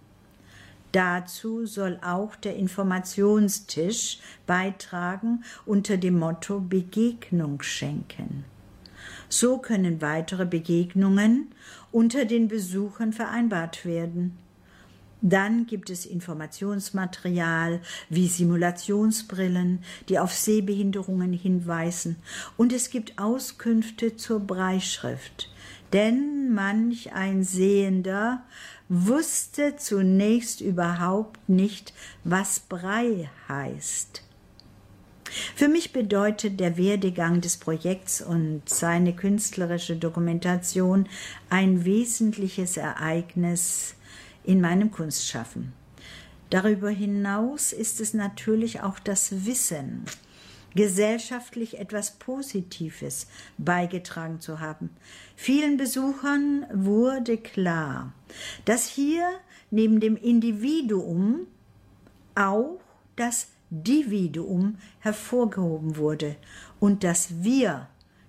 Dazu 0.92 1.66
soll 1.66 1.98
auch 2.02 2.36
der 2.36 2.56
Informationstisch 2.56 4.18
beitragen 4.46 5.44
unter 5.64 5.96
dem 5.96 6.18
Motto 6.18 6.60
Begegnung 6.60 7.62
schenken. 7.62 8.44
So 9.28 9.58
können 9.58 10.02
weitere 10.02 10.44
Begegnungen 10.44 11.54
unter 11.92 12.24
den 12.24 12.48
Besuchern 12.48 13.12
vereinbart 13.12 13.84
werden. 13.86 14.36
Dann 15.22 15.66
gibt 15.66 15.90
es 15.90 16.06
Informationsmaterial 16.06 17.80
wie 18.08 18.26
Simulationsbrillen, 18.26 19.84
die 20.08 20.18
auf 20.18 20.32
Sehbehinderungen 20.32 21.32
hinweisen, 21.32 22.16
und 22.56 22.72
es 22.72 22.90
gibt 22.90 23.18
Auskünfte 23.18 24.16
zur 24.16 24.40
Breischrift, 24.40 25.50
denn 25.92 26.52
manch 26.54 27.12
ein 27.12 27.44
Sehender 27.44 28.42
wusste 28.88 29.76
zunächst 29.76 30.60
überhaupt 30.60 31.48
nicht, 31.48 31.92
was 32.24 32.60
Brei 32.60 33.30
heißt. 33.48 34.22
Für 35.54 35.68
mich 35.68 35.92
bedeutet 35.92 36.58
der 36.58 36.76
Werdegang 36.76 37.40
des 37.40 37.56
Projekts 37.56 38.20
und 38.20 38.62
seine 38.68 39.14
künstlerische 39.14 39.94
Dokumentation 39.94 41.08
ein 41.50 41.84
wesentliches 41.84 42.76
Ereignis 42.76 43.94
in 44.44 44.60
meinem 44.60 44.90
Kunstschaffen. 44.90 45.72
Darüber 46.50 46.90
hinaus 46.90 47.72
ist 47.72 48.00
es 48.00 48.12
natürlich 48.12 48.80
auch 48.80 48.98
das 48.98 49.46
Wissen, 49.46 50.04
gesellschaftlich 50.74 51.78
etwas 51.78 52.12
Positives 52.12 53.26
beigetragen 53.58 54.40
zu 54.40 54.60
haben. 54.60 54.90
Vielen 55.36 55.76
Besuchern 55.76 56.66
wurde 56.72 57.36
klar, 57.38 58.12
dass 58.64 58.86
hier 58.86 59.28
neben 59.70 60.00
dem 60.00 60.16
Individuum 60.16 61.46
auch 62.34 62.80
das 63.16 63.48
Dividuum 63.70 64.78
hervorgehoben 64.98 65.96
wurde 65.96 66.36
und 66.80 67.04
das 67.04 67.42
Wir 67.42 67.88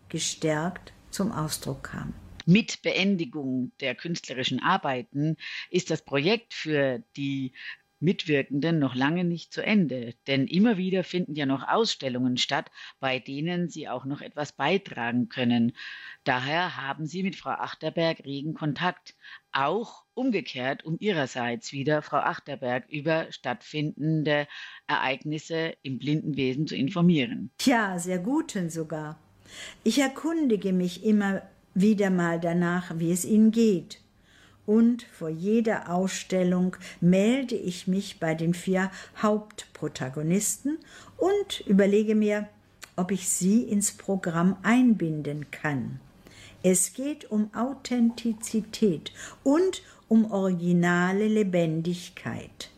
gestärkt 0.10 0.93
zum 1.10 1.32
Ausdruck 1.32 1.84
kam. 1.84 2.13
Mit 2.45 2.82
Beendigung 2.82 3.71
der 3.80 3.95
künstlerischen 3.95 4.62
Arbeiten 4.62 5.38
ist 5.69 5.91
das 5.91 6.04
Projekt 6.04 6.54
für 6.54 7.04
die 7.15 7.54
Mitwirkenden 8.01 8.80
noch 8.80 8.95
lange 8.95 9.23
nicht 9.23 9.54
zu 9.54 9.63
Ende, 9.63 10.15
denn 10.25 10.47
immer 10.47 10.77
wieder 10.77 11.04
finden 11.04 11.36
ja 11.36 11.45
noch 11.45 11.67
Ausstellungen 11.67 12.38
statt, 12.38 12.71
bei 12.99 13.19
denen 13.19 13.69
sie 13.69 13.88
auch 13.88 14.06
noch 14.06 14.21
etwas 14.21 14.54
beitragen 14.54 15.30
können. 15.30 15.73
Daher 16.23 16.77
haben 16.77 17.06
sie 17.06 17.21
mit 17.21 17.36
Frau 17.36 17.51
Achterberg 17.51 18.25
regen 18.25 18.56
Kontakt, 18.56 19.15
auch 19.51 20.04
umgekehrt, 20.15 20.84
um 20.84 20.97
ihrerseits 20.99 21.71
wieder 21.71 22.01
Frau 22.01 22.17
Achterberg 22.17 22.89
über 22.89 23.32
stattfindende 23.32 24.47
Ereignisse 24.88 25.75
im 25.84 25.99
Blindenwesen 25.99 26.65
zu 26.65 26.75
informieren. 26.75 27.51
Tja, 27.60 27.99
sehr 27.99 28.19
guten 28.19 28.69
sogar. 28.69 29.19
Ich 29.84 29.99
erkundige 29.99 30.73
mich 30.73 31.04
immer 31.04 31.43
wieder 31.74 32.10
mal 32.10 32.40
danach, 32.40 32.94
wie 32.98 33.12
es 33.12 33.26
ihnen 33.26 33.52
geht 33.52 34.02
und 34.66 35.04
vor 35.04 35.30
jeder 35.30 35.90
Ausstellung 35.90 36.78
melde 37.00 37.56
ich 37.56 37.88
mich 37.88 38.20
bei 38.20 38.36
den 38.36 38.54
vier 38.54 38.92
Hauptprotagonisten 39.22 40.78
und 41.18 41.62
überlege 41.68 42.16
mir, 42.16 42.48
ob 42.96 43.12
ich 43.12 43.28
sie 43.28 43.64
ins 43.64 43.92
Programm 43.92 44.58
einbinden 44.64 45.52
kann. 45.52 46.00
Es 46.64 46.94
geht 46.94 47.30
um 47.30 47.54
Authentizität 47.54 49.12
und 49.44 49.82
um 50.08 50.32
originale 50.32 51.28
Lebendigkeit. 51.28 52.70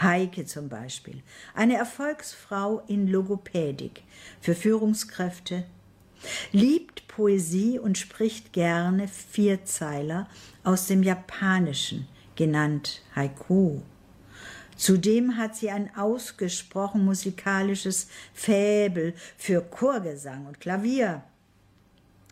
Heike 0.00 0.46
zum 0.46 0.68
Beispiel, 0.68 1.22
eine 1.54 1.76
Erfolgsfrau 1.76 2.82
in 2.86 3.08
Logopädik 3.08 4.04
für 4.40 4.54
Führungskräfte, 4.54 5.64
liebt 6.52 7.06
Poesie 7.08 7.78
und 7.78 7.98
spricht 7.98 8.52
gerne 8.52 9.08
Vierzeiler 9.08 10.28
aus 10.64 10.86
dem 10.86 11.02
Japanischen, 11.02 12.06
genannt 12.36 13.02
Haiku. 13.14 13.80
Zudem 14.76 15.36
hat 15.36 15.56
sie 15.56 15.70
ein 15.70 15.94
ausgesprochen 15.96 17.04
musikalisches 17.04 18.08
Fäbel 18.32 19.14
für 19.36 19.60
Chorgesang 19.60 20.46
und 20.46 20.60
Klavier. 20.60 21.24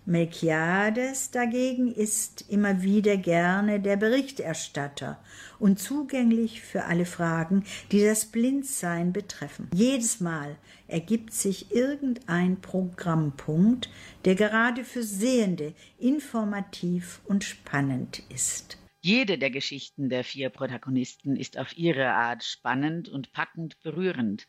Melchiades 0.07 1.33
dagegen 1.33 1.92
ist 1.92 2.49
immer 2.49 2.83
wieder 2.83 3.16
gerne 3.16 3.81
der 3.81 3.97
Berichterstatter 3.97 5.21
und 5.59 5.81
zugänglich 5.81 6.62
für 6.62 6.85
alle 6.85 7.07
Fragen, 7.07 7.64
die 7.90 8.05
das 8.05 8.27
Blindsein 8.27 9.12
betreffen. 9.12 9.69
Jedes 9.75 10.21
Mal 10.21 10.57
ergibt 10.87 11.33
sich 11.33 11.73
irgendein 11.73 12.61
Programmpunkt, 12.61 13.90
der 14.25 14.37
gerade 14.37 14.85
für 14.85 15.03
Sehende 15.03 15.75
informativ 15.99 17.21
und 17.25 17.42
spannend 17.42 18.23
ist. 18.29 18.79
Jede 19.01 19.38
der 19.38 19.51
Geschichten 19.51 20.09
der 20.09 20.23
vier 20.23 20.51
Protagonisten 20.51 21.35
ist 21.35 21.59
auf 21.59 21.77
ihre 21.77 22.11
Art 22.11 22.45
spannend 22.45 23.09
und 23.09 23.33
packend 23.33 23.81
berührend. 23.83 24.47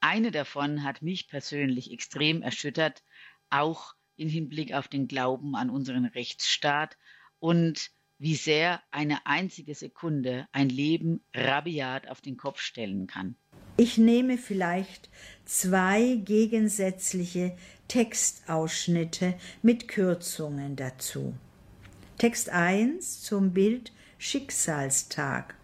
Eine 0.00 0.30
davon 0.30 0.84
hat 0.84 1.02
mich 1.02 1.28
persönlich 1.28 1.92
extrem 1.92 2.40
erschüttert, 2.40 3.02
auch 3.50 3.94
in 4.16 4.28
Hinblick 4.28 4.72
auf 4.72 4.88
den 4.88 5.08
Glauben 5.08 5.54
an 5.54 5.70
unseren 5.70 6.04
Rechtsstaat 6.04 6.96
und 7.38 7.90
wie 8.18 8.34
sehr 8.34 8.82
eine 8.90 9.26
einzige 9.26 9.74
Sekunde 9.74 10.48
ein 10.52 10.68
Leben 10.68 11.20
rabiat 11.34 12.08
auf 12.08 12.20
den 12.20 12.36
Kopf 12.36 12.60
stellen 12.60 13.06
kann. 13.06 13.36
Ich 13.76 13.98
nehme 13.98 14.38
vielleicht 14.38 15.10
zwei 15.44 16.16
gegensätzliche 16.24 17.56
Textausschnitte 17.88 19.34
mit 19.60 19.86
Kürzungen 19.86 20.76
dazu. 20.76 21.34
Text 22.16 22.48
1 22.48 23.20
zum 23.20 23.52
Bild 23.52 23.92
Schicksalstag. 24.16 25.54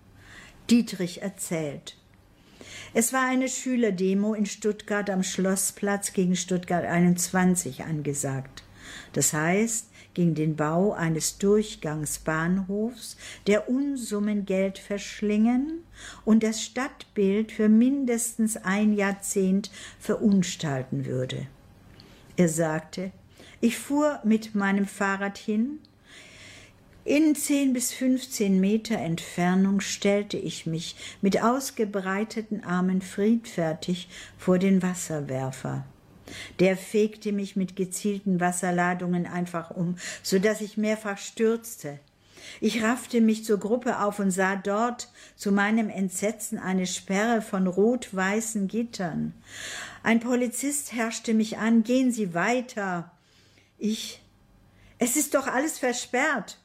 Dietrich 0.69 1.23
erzählt. 1.23 1.97
Es 2.95 3.13
war 3.13 3.27
eine 3.27 3.49
Schülerdemo 3.49 4.35
in 4.35 4.47
Stuttgart 4.47 5.09
am 5.11 5.23
Schlossplatz 5.23 6.13
gegen 6.13 6.37
Stuttgart 6.37 6.85
21 6.85 7.85
angesagt. 7.85 8.63
Das 9.13 9.33
heißt, 9.33 9.89
gegen 10.15 10.35
den 10.35 10.57
Bau 10.57 10.93
eines 10.93 11.39
Durchgangsbahnhofs, 11.39 13.17
der 13.47 13.69
Unsummen 13.69 14.45
Geld 14.45 14.79
verschlingen 14.79 15.85
und 16.25 16.43
das 16.43 16.63
Stadtbild 16.63 17.53
für 17.53 17.69
mindestens 17.69 18.57
ein 18.57 18.93
Jahrzehnt 18.93 19.71
verunstalten 19.99 21.07
würde. 21.07 21.47
Er 22.37 22.49
sagte, 22.49 23.13
ich 23.61 23.79
fuhr 23.79 24.21
mit 24.25 24.55
meinem 24.55 24.87
Fahrrad 24.87 25.39
hin, 25.39 25.79
in 27.05 27.35
zehn 27.35 27.73
bis 27.73 27.93
fünfzehn 27.93 28.61
Meter 28.61 28.97
Entfernung 28.97 29.81
stellte 29.81 30.37
ich 30.37 30.67
mich 30.67 30.97
mit 31.21 31.43
ausgebreiteten 31.43 32.65
Armen 32.65 33.03
friedfertig 33.03 34.09
vor 34.39 34.59
den 34.59 34.83
Wasserwerfer. 34.83 35.85
Der 36.61 36.77
fegte 36.77 37.33
mich 37.33 37.57
mit 37.57 37.77
gezielten 37.77 38.41
Wasserladungen 38.41 39.27
einfach 39.27 39.71
um, 39.71 39.97
so 40.23 40.39
dass 40.39 40.61
ich 40.61 40.77
mehrfach 40.77 41.19
stürzte. 41.19 41.99
Ich 42.61 42.83
raffte 42.83 43.21
mich 43.21 43.45
zur 43.45 43.59
Gruppe 43.59 44.01
auf 44.01 44.19
und 44.19 44.31
sah 44.31 44.57
dort 44.57 45.09
zu 45.37 45.53
meinem 45.53 45.89
Entsetzen 45.91 46.59
eine 46.59 46.87
Sperre 46.87 47.43
von 47.43 47.67
rot-weißen 47.67 48.67
Gittern. 48.67 49.35
Ein 50.03 50.21
Polizist 50.21 50.93
herrschte 50.93 51.35
mich 51.35 51.59
an, 51.59 51.85
gehen 51.85 52.13
Sie 52.13 52.35
weiter. 52.35 53.13
Ich, 53.79 54.21
es 54.99 55.17
ist 55.17 55.35
doch 55.35 55.47
alles 55.47 55.79
versperrt. 55.79 56.59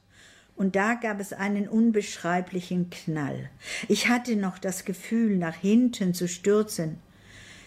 Und 0.58 0.76
da 0.76 0.96
gab 0.96 1.20
es 1.20 1.34
einen 1.34 1.70
unbeschreiblichen 1.70 2.90
Knall. 2.90 3.50
Ich 3.88 4.10
hatte 4.10 4.36
noch 4.36 4.58
das 4.58 4.86
Gefühl, 4.86 5.38
nach 5.38 5.56
hinten 5.56 6.16
zu 6.16 6.28
stürzen. 6.28 6.98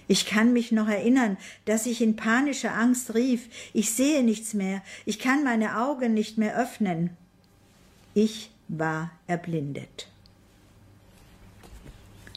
Ich 0.09 0.27
kann 0.27 0.53
mich 0.53 0.73
noch 0.73 0.89
erinnern, 0.89 1.37
dass 1.67 1.87
ich 1.87 2.03
in 2.03 2.17
panischer 2.17 2.75
Angst 2.75 3.15
rief, 3.15 3.49
ich 3.73 3.93
sehe 3.93 4.25
nichts 4.25 4.55
mehr, 4.55 4.83
ich 5.07 5.21
kann 5.21 5.45
meine 5.45 5.81
Augen 5.81 6.15
nicht 6.15 6.37
mehr 6.37 6.59
öffnen. 6.59 7.17
Ich 8.13 8.51
war 8.67 9.13
erblindet. 9.29 10.09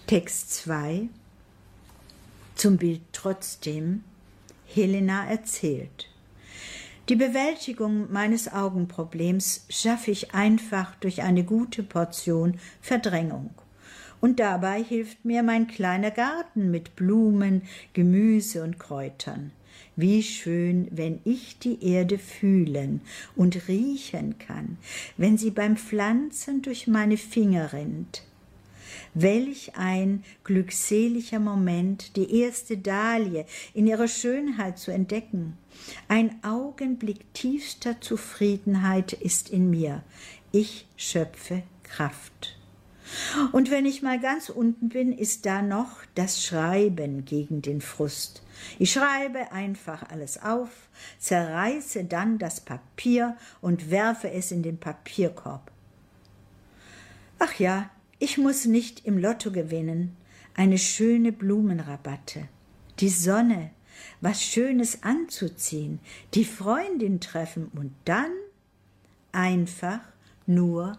Text 0.05 0.53
2 0.53 1.09
Zum 2.53 2.77
Bild 2.77 3.01
trotzdem 3.11 4.03
Helena 4.67 5.25
erzählt. 5.27 6.12
Die 7.09 7.17
Bewältigung 7.17 8.09
meines 8.13 8.53
Augenproblems 8.53 9.65
schaffe 9.67 10.09
ich 10.11 10.33
einfach 10.33 10.95
durch 10.95 11.21
eine 11.21 11.43
gute 11.43 11.83
Portion 11.83 12.57
Verdrängung. 12.79 13.49
Und 14.21 14.39
dabei 14.39 14.81
hilft 14.81 15.25
mir 15.25 15.43
mein 15.43 15.67
kleiner 15.67 16.11
Garten 16.11 16.71
mit 16.71 16.95
Blumen, 16.95 17.63
Gemüse 17.91 18.63
und 18.63 18.79
Kräutern. 18.79 19.51
Wie 19.97 20.23
schön, 20.23 20.87
wenn 20.91 21.19
ich 21.25 21.59
die 21.59 21.85
Erde 21.85 22.17
fühlen 22.17 23.01
und 23.35 23.67
riechen 23.67 24.37
kann, 24.39 24.77
wenn 25.17 25.37
sie 25.37 25.51
beim 25.51 25.75
Pflanzen 25.75 26.61
durch 26.61 26.87
meine 26.87 27.17
Finger 27.17 27.73
rinnt. 27.73 28.23
Welch 29.13 29.75
ein 29.75 30.23
glückseliger 30.45 31.39
Moment, 31.39 32.15
die 32.15 32.39
erste 32.39 32.77
Dahlie 32.77 33.45
in 33.73 33.87
ihrer 33.87 34.07
Schönheit 34.07 34.79
zu 34.79 34.91
entdecken. 34.91 35.57
Ein 36.07 36.43
Augenblick 36.43 37.33
tiefster 37.33 38.01
Zufriedenheit 38.01 39.13
ist 39.13 39.49
in 39.49 39.69
mir. 39.69 40.03
Ich 40.51 40.87
schöpfe 40.97 41.63
Kraft. 41.83 42.57
Und 43.51 43.69
wenn 43.69 43.85
ich 43.85 44.01
mal 44.01 44.19
ganz 44.19 44.49
unten 44.49 44.89
bin, 44.89 45.11
ist 45.11 45.45
da 45.45 45.61
noch 45.61 45.89
das 46.15 46.43
Schreiben 46.43 47.25
gegen 47.25 47.61
den 47.61 47.81
Frust. 47.81 48.41
Ich 48.79 48.91
schreibe 48.93 49.51
einfach 49.51 50.09
alles 50.09 50.41
auf, 50.41 50.69
zerreiße 51.19 52.05
dann 52.05 52.37
das 52.39 52.61
Papier 52.61 53.35
und 53.61 53.91
werfe 53.91 54.31
es 54.31 54.51
in 54.51 54.63
den 54.63 54.77
Papierkorb. 54.79 55.71
Ach 57.39 57.53
ja, 57.59 57.89
ich 58.19 58.37
muss 58.37 58.65
nicht 58.65 59.05
im 59.05 59.17
Lotto 59.17 59.51
gewinnen, 59.51 60.15
eine 60.55 60.77
schöne 60.77 61.31
Blumenrabatte, 61.31 62.47
die 62.99 63.09
Sonne, 63.09 63.71
was 64.21 64.43
Schönes 64.43 65.03
anzuziehen, 65.03 65.99
die 66.33 66.45
Freundin 66.45 67.19
treffen 67.19 67.71
und 67.75 67.93
dann 68.05 68.31
einfach 69.31 69.99
nur 70.45 70.97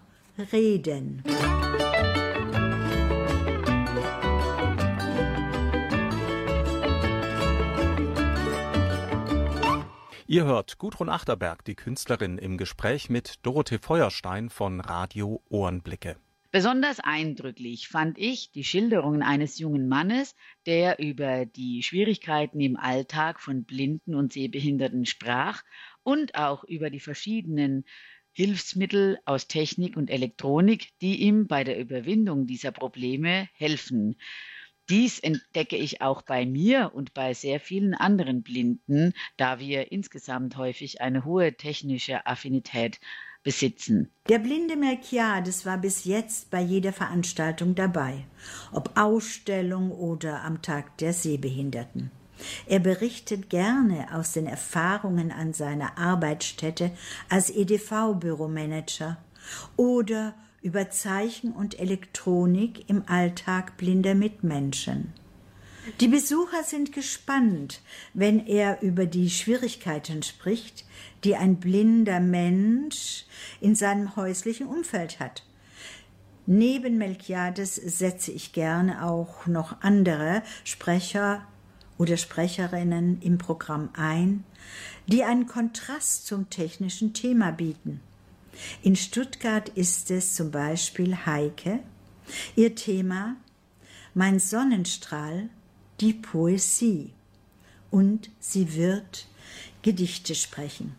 reden. 0.52 1.22
Ihr 10.26 10.46
hört 10.46 10.78
Gudrun 10.78 11.10
Achterberg, 11.10 11.64
die 11.64 11.76
Künstlerin, 11.76 12.38
im 12.38 12.58
Gespräch 12.58 13.08
mit 13.08 13.38
Dorothee 13.42 13.78
Feuerstein 13.78 14.50
von 14.50 14.80
Radio 14.80 15.40
Ohrenblicke. 15.48 16.16
Besonders 16.54 17.00
eindrücklich 17.00 17.88
fand 17.88 18.16
ich 18.16 18.52
die 18.52 18.62
Schilderungen 18.62 19.24
eines 19.24 19.58
jungen 19.58 19.88
Mannes, 19.88 20.36
der 20.66 21.00
über 21.00 21.46
die 21.46 21.82
Schwierigkeiten 21.82 22.60
im 22.60 22.76
Alltag 22.76 23.40
von 23.40 23.64
Blinden 23.64 24.14
und 24.14 24.32
Sehbehinderten 24.32 25.04
sprach 25.04 25.64
und 26.04 26.36
auch 26.36 26.62
über 26.62 26.90
die 26.90 27.00
verschiedenen 27.00 27.84
Hilfsmittel 28.30 29.18
aus 29.24 29.48
Technik 29.48 29.96
und 29.96 30.10
Elektronik, 30.10 30.96
die 31.00 31.22
ihm 31.22 31.48
bei 31.48 31.64
der 31.64 31.76
Überwindung 31.76 32.46
dieser 32.46 32.70
Probleme 32.70 33.48
helfen. 33.54 34.14
Dies 34.88 35.18
entdecke 35.18 35.76
ich 35.76 36.02
auch 36.02 36.22
bei 36.22 36.46
mir 36.46 36.92
und 36.94 37.14
bei 37.14 37.34
sehr 37.34 37.58
vielen 37.58 37.94
anderen 37.94 38.44
Blinden, 38.44 39.12
da 39.36 39.58
wir 39.58 39.90
insgesamt 39.90 40.56
häufig 40.56 41.00
eine 41.00 41.24
hohe 41.24 41.56
technische 41.56 42.26
Affinität 42.26 43.00
besitzen. 43.44 44.10
Der 44.28 44.40
blinde 44.40 44.74
Melchiades 44.74 45.64
war 45.64 45.78
bis 45.78 46.04
jetzt 46.04 46.50
bei 46.50 46.60
jeder 46.60 46.92
Veranstaltung 46.92 47.76
dabei, 47.76 48.24
ob 48.72 48.98
Ausstellung 48.98 49.92
oder 49.92 50.42
am 50.42 50.62
Tag 50.62 50.98
der 50.98 51.12
Sehbehinderten. 51.12 52.10
Er 52.66 52.80
berichtet 52.80 53.48
gerne 53.48 54.08
aus 54.12 54.32
den 54.32 54.46
Erfahrungen 54.46 55.30
an 55.30 55.52
seiner 55.52 55.96
Arbeitsstätte 55.98 56.90
als 57.28 57.50
EDV-Büromanager 57.50 59.18
oder 59.76 60.34
über 60.62 60.90
Zeichen 60.90 61.52
und 61.52 61.78
Elektronik 61.78 62.88
im 62.88 63.04
Alltag 63.06 63.76
blinder 63.76 64.14
Mitmenschen. 64.14 65.12
Die 66.00 66.08
Besucher 66.08 66.64
sind 66.64 66.92
gespannt, 66.92 67.82
wenn 68.14 68.46
er 68.46 68.80
über 68.80 69.04
die 69.04 69.28
Schwierigkeiten 69.28 70.22
spricht, 70.22 70.84
die 71.24 71.36
ein 71.36 71.56
blinder 71.56 72.20
Mensch 72.20 73.26
in 73.60 73.74
seinem 73.74 74.16
häuslichen 74.16 74.66
Umfeld 74.66 75.20
hat. 75.20 75.44
Neben 76.46 76.96
Melchiades 76.96 77.74
setze 77.74 78.32
ich 78.32 78.52
gerne 78.52 79.04
auch 79.04 79.46
noch 79.46 79.82
andere 79.82 80.42
Sprecher 80.64 81.46
oder 81.98 82.16
Sprecherinnen 82.16 83.20
im 83.20 83.38
Programm 83.38 83.90
ein, 83.94 84.44
die 85.06 85.22
einen 85.22 85.46
Kontrast 85.46 86.26
zum 86.26 86.50
technischen 86.50 87.12
Thema 87.12 87.50
bieten. 87.50 88.00
In 88.82 88.96
Stuttgart 88.96 89.68
ist 89.70 90.10
es 90.10 90.34
zum 90.34 90.50
Beispiel 90.50 91.16
Heike. 91.26 91.80
Ihr 92.56 92.74
Thema 92.74 93.36
Mein 94.14 94.38
Sonnenstrahl, 94.38 95.50
die 96.00 96.14
Poesie. 96.14 97.10
Und 97.90 98.30
sie 98.40 98.74
wird 98.74 99.28
Gedichte 99.82 100.34
sprechen. 100.34 100.94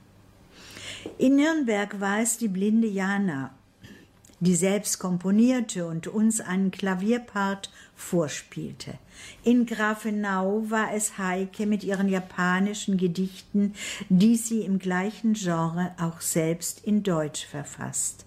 In 1.18 1.36
Nürnberg 1.36 2.00
war 2.00 2.20
es 2.20 2.38
die 2.38 2.48
blinde 2.48 2.88
Jana, 2.88 3.52
die 4.40 4.56
selbst 4.56 5.00
komponierte 5.00 5.88
und 5.88 6.08
uns 6.08 6.42
einen 6.42 6.72
Klavierpart 6.72 7.72
vorspielte. 7.96 8.98
In 9.44 9.66
Grafenau 9.66 10.70
war 10.70 10.94
es 10.94 11.18
Heike 11.18 11.66
mit 11.66 11.84
ihren 11.84 12.10
japanischen 12.10 12.98
Gedichten, 12.98 13.74
die 14.10 14.36
sie 14.36 14.62
im 14.62 14.80
gleichen 14.80 15.34
Genre 15.34 15.96
auch 16.00 16.22
selbst 16.22 16.84
in 16.84 17.04
Deutsch 17.04 17.46
verfasst. 17.46 18.25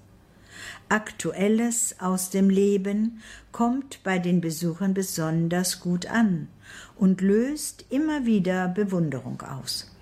Aktuelles 0.88 1.96
aus 2.00 2.30
dem 2.30 2.50
Leben 2.50 3.22
kommt 3.52 4.02
bei 4.02 4.18
den 4.18 4.40
Besuchern 4.40 4.94
besonders 4.94 5.80
gut 5.80 6.06
an 6.06 6.48
und 6.96 7.20
löst 7.20 7.86
immer 7.90 8.26
wieder 8.26 8.68
Bewunderung 8.68 9.40
aus. 9.42 9.94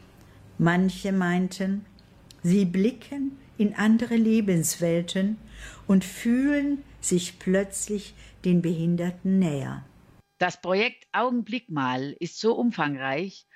Manche 0.59 1.13
meinten, 1.13 1.85
sie 2.43 2.65
blicken 2.65 3.39
in 3.59 3.75
andere 3.75 4.17
Lebenswelten 4.17 5.39
und 5.87 6.05
fühlen 6.05 6.83
sich 7.01 7.39
plötzlich 7.39 8.15
den 8.45 8.63
Behinderten 8.63 9.39
näher. 9.39 9.85
Das 10.39 10.61
Projekt 10.61 11.07
Augenblick 11.13 11.71
mal 11.71 12.15
ist 12.21 12.39
so 12.39 12.55
umfangreich, 12.55 13.47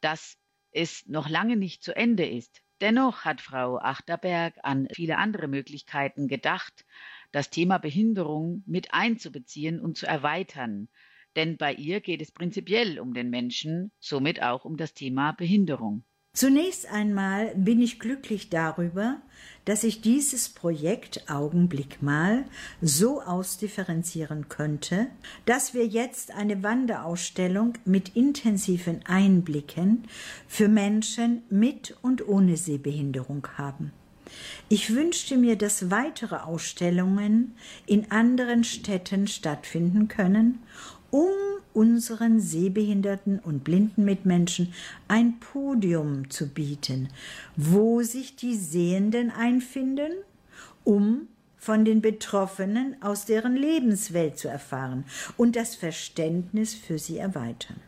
dass 0.00 0.36
es 0.72 1.06
noch 1.06 1.28
lange 1.28 1.56
nicht 1.56 1.82
zu 1.82 1.96
Ende 1.96 2.26
ist. 2.26 2.62
Dennoch 2.80 3.24
hat 3.24 3.40
Frau 3.40 3.78
Achterberg 3.78 4.54
an 4.62 4.88
viele 4.92 5.16
andere 5.16 5.48
Möglichkeiten 5.48 6.28
gedacht, 6.28 6.84
das 7.32 7.48
Thema 7.48 7.78
Behinderung 7.78 8.62
mit 8.66 8.92
einzubeziehen 8.92 9.80
und 9.80 9.96
zu 9.96 10.06
erweitern. 10.06 10.88
Denn 11.36 11.56
bei 11.56 11.72
ihr 11.72 12.00
geht 12.00 12.20
es 12.20 12.32
prinzipiell 12.32 12.98
um 13.00 13.14
den 13.14 13.30
Menschen, 13.30 13.92
somit 13.98 14.42
auch 14.42 14.64
um 14.64 14.76
das 14.76 14.92
Thema 14.92 15.32
Behinderung. 15.32 16.04
Zunächst 16.36 16.86
einmal 16.92 17.54
bin 17.54 17.80
ich 17.80 17.98
glücklich 17.98 18.50
darüber, 18.50 19.16
dass 19.64 19.84
ich 19.84 20.02
dieses 20.02 20.50
Projekt 20.50 21.30
Augenblick 21.30 22.02
mal 22.02 22.44
so 22.82 23.22
ausdifferenzieren 23.22 24.50
könnte, 24.50 25.06
dass 25.46 25.72
wir 25.72 25.86
jetzt 25.86 26.32
eine 26.32 26.62
Wanderausstellung 26.62 27.78
mit 27.86 28.16
intensiven 28.16 29.00
Einblicken 29.06 30.04
für 30.46 30.68
Menschen 30.68 31.40
mit 31.48 31.96
und 32.02 32.28
ohne 32.28 32.58
Sehbehinderung 32.58 33.48
haben. 33.56 33.92
Ich 34.68 34.94
wünschte 34.94 35.38
mir, 35.38 35.56
dass 35.56 35.90
weitere 35.90 36.36
Ausstellungen 36.36 37.56
in 37.86 38.10
anderen 38.10 38.62
Städten 38.62 39.26
stattfinden 39.26 40.08
können, 40.08 40.58
um 41.10 41.30
unseren 41.76 42.40
sehbehinderten 42.40 43.38
und 43.38 43.62
blinden 43.62 44.04
Mitmenschen 44.06 44.72
ein 45.08 45.38
Podium 45.38 46.30
zu 46.30 46.48
bieten, 46.48 47.10
wo 47.54 48.02
sich 48.02 48.34
die 48.34 48.56
Sehenden 48.56 49.30
einfinden, 49.30 50.10
um 50.84 51.28
von 51.58 51.84
den 51.84 52.00
Betroffenen 52.00 52.96
aus 53.02 53.26
deren 53.26 53.56
Lebenswelt 53.56 54.38
zu 54.38 54.48
erfahren 54.48 55.04
und 55.36 55.54
das 55.54 55.74
Verständnis 55.74 56.74
für 56.74 56.98
sie 56.98 57.18
erweitern. 57.18 57.80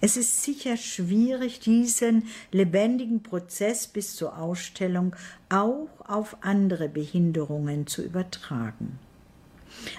Es 0.00 0.16
ist 0.16 0.42
sicher 0.42 0.78
schwierig, 0.78 1.60
diesen 1.60 2.28
lebendigen 2.50 3.22
Prozess 3.22 3.86
bis 3.86 4.16
zur 4.16 4.38
Ausstellung 4.38 5.14
auch 5.50 5.88
auf 6.06 6.38
andere 6.40 6.88
Behinderungen 6.88 7.86
zu 7.86 8.02
übertragen. 8.02 8.98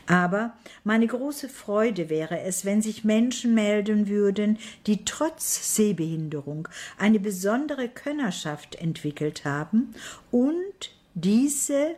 Aber 0.08 0.54
meine 0.84 1.08
große 1.08 1.50
Freude 1.50 2.10
wäre 2.10 2.42
es, 2.42 2.66
wenn 2.66 2.82
sich 2.82 3.04
Menschen 3.04 3.54
melden 3.54 4.08
würden, 4.08 4.58
die 4.88 5.06
trotz 5.06 5.76
Sehbehinderung 5.76 6.68
eine 6.98 7.20
besondere 7.20 7.90
Könnerschaft 7.90 8.76
entwickelt 8.76 9.46
haben 9.46 9.94
und 10.32 10.92
diese 11.14 11.96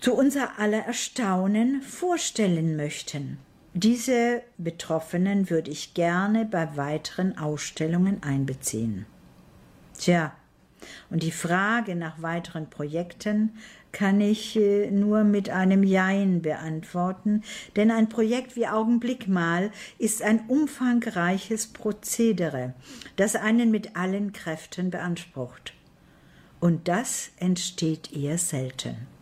zu 0.00 0.14
unser 0.14 0.58
aller 0.58 0.84
Erstaunen 0.84 1.82
vorstellen 1.82 2.76
möchten. 2.76 3.38
Diese 3.72 4.42
Betroffenen 4.58 5.50
würde 5.50 5.70
ich 5.70 5.94
gerne 5.94 6.44
bei 6.44 6.76
weiteren 6.76 7.38
Ausstellungen 7.38 8.22
einbeziehen. 8.22 9.06
Tja, 9.98 10.32
und 11.10 11.22
die 11.22 11.32
Frage 11.32 11.96
nach 11.96 12.20
weiteren 12.22 12.68
Projekten 12.68 13.56
kann 13.94 14.20
ich 14.20 14.56
äh, 14.56 14.90
nur 14.90 15.24
mit 15.24 15.48
einem 15.48 15.82
Jein 15.82 16.42
beantworten, 16.42 17.42
denn 17.76 17.90
ein 17.90 18.10
Projekt 18.10 18.56
wie 18.56 18.66
Augenblick 18.66 19.28
mal 19.28 19.70
ist 19.98 20.20
ein 20.20 20.40
umfangreiches 20.48 21.68
Prozedere, 21.68 22.74
das 23.16 23.36
einen 23.36 23.70
mit 23.70 23.96
allen 23.96 24.34
Kräften 24.34 24.90
beansprucht. 24.90 25.72
Und 26.60 26.88
das 26.88 27.30
entsteht 27.38 28.12
eher 28.12 28.36
selten. 28.36 29.13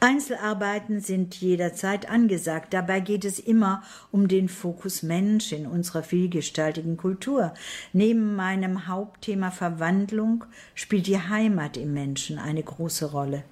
Einzelarbeiten 0.00 1.00
sind 1.00 1.34
jederzeit 1.36 2.08
angesagt. 2.08 2.74
Dabei 2.74 3.00
geht 3.00 3.24
es 3.24 3.38
immer 3.38 3.82
um 4.12 4.28
den 4.28 4.48
Fokus 4.48 5.02
Mensch 5.02 5.52
in 5.52 5.66
unserer 5.66 6.02
vielgestaltigen 6.02 6.96
Kultur. 6.96 7.54
Neben 7.92 8.36
meinem 8.36 8.86
Hauptthema 8.86 9.50
Verwandlung 9.50 10.44
spielt 10.74 11.06
die 11.06 11.18
Heimat 11.18 11.76
im 11.76 11.92
Menschen 11.92 12.38
eine 12.38 12.62
große 12.62 13.10
Rolle. 13.10 13.44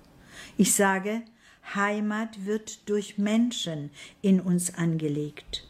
Ich 0.57 0.75
sage, 0.75 1.23
Heimat 1.75 2.45
wird 2.45 2.89
durch 2.89 3.19
Menschen 3.19 3.91
in 4.21 4.41
uns 4.41 4.75
angelegt. 4.75 5.67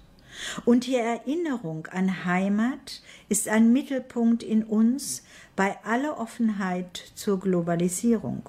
Und 0.65 0.87
die 0.87 0.97
Erinnerung 0.97 1.87
an 1.87 2.25
Heimat 2.25 3.03
ist 3.29 3.49
ein 3.49 3.73
Mittelpunkt 3.73 4.43
in 4.43 4.65
uns 4.65 5.23
bei 5.55 5.77
aller 5.85 6.19
Offenheit 6.19 7.13
zur 7.15 7.39
Globalisierung. 7.39 8.49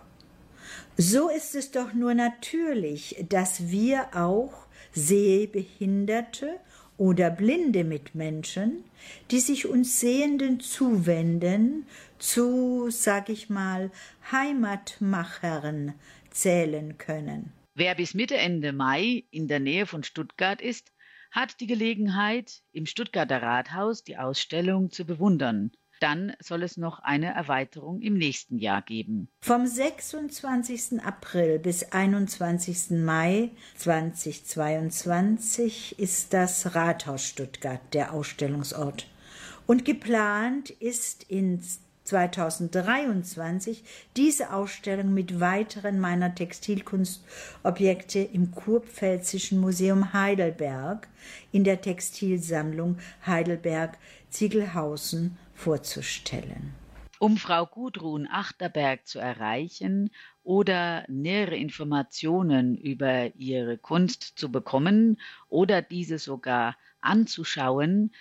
So 0.98 1.30
ist 1.30 1.56
es 1.56 1.72
doch 1.72 1.94
nur 1.94 2.14
natürlich, 2.14 3.18
dass 3.28 3.70
wir 3.70 4.16
auch 4.16 4.54
Sehbehinderte 4.94 6.58
oder 6.98 7.30
blinde 7.32 7.84
Mitmenschen, 7.84 8.86
die 9.30 9.42
sich 9.42 9.68
uns 9.68 10.00
Sehenden 10.00 10.62
zuwenden, 10.62 11.86
zu, 12.18 12.90
sag 12.92 13.28
ich 13.28 13.50
mal, 13.50 13.92
Heimatmachern 14.32 15.96
zählen 16.30 16.98
können. 16.98 17.52
Wer 17.74 17.96
bis 17.96 18.14
Mitte 18.14 18.38
Ende 18.38 18.72
Mai 18.72 19.26
in 19.32 19.50
der 19.50 19.60
Nähe 19.60 19.86
von 19.86 20.04
Stuttgart 20.04 20.62
ist, 20.62 20.94
hat 21.30 21.60
die 21.60 21.68
Gelegenheit, 21.68 22.62
im 22.72 22.86
Stuttgarter 22.86 23.42
Rathaus 23.42 24.06
die 24.06 24.16
Ausstellung 24.16 24.92
zu 24.92 25.04
bewundern. 25.04 25.74
Dann 26.06 26.34
soll 26.40 26.62
es 26.62 26.78
noch 26.78 27.00
eine 27.00 27.34
Erweiterung 27.34 28.00
im 28.00 28.14
nächsten 28.14 28.60
Jahr 28.60 28.84
geben. 28.84 29.28
Vom 29.42 29.66
26. 29.66 31.04
April 31.04 31.58
bis 31.58 31.94
21. 31.94 32.92
Mai 32.92 33.50
2022 33.78 35.98
ist 35.98 36.32
das 36.32 36.76
Rathaus 36.76 37.26
Stuttgart 37.26 37.82
der 37.96 38.14
Ausstellungsort. 38.14 39.08
Und 39.66 39.84
geplant 39.84 40.70
ist 40.70 41.24
in 41.24 41.60
2023 42.04 43.84
diese 44.16 44.54
Ausstellung 44.54 45.12
mit 45.12 45.40
weiteren 45.40 46.00
meiner 46.00 46.36
Textilkunstobjekte 46.36 48.20
im 48.20 48.52
Kurpfälzischen 48.52 49.60
Museum 49.60 50.14
Heidelberg 50.14 51.08
in 51.52 51.64
der 51.64 51.82
Textilsammlung 51.82 53.00
Heidelberg 53.26 53.98
Ziegelhausen 54.30 55.40
vorzustellen. 55.56 56.76
Um 57.18 57.38
Frau 57.38 57.66
Gudrun 57.66 58.28
Achterberg 58.30 59.08
zu 59.08 59.20
erreichen 59.20 60.12
oder 60.44 61.06
nähere 61.08 61.56
Informationen 61.56 62.78
über 62.78 63.34
ihre 63.36 63.78
Kunst 63.78 64.34
zu 64.36 64.52
bekommen 64.52 65.22
oder 65.48 65.82
diese 65.82 66.20
sogar 66.20 66.76
anzuschauen, 67.00 68.14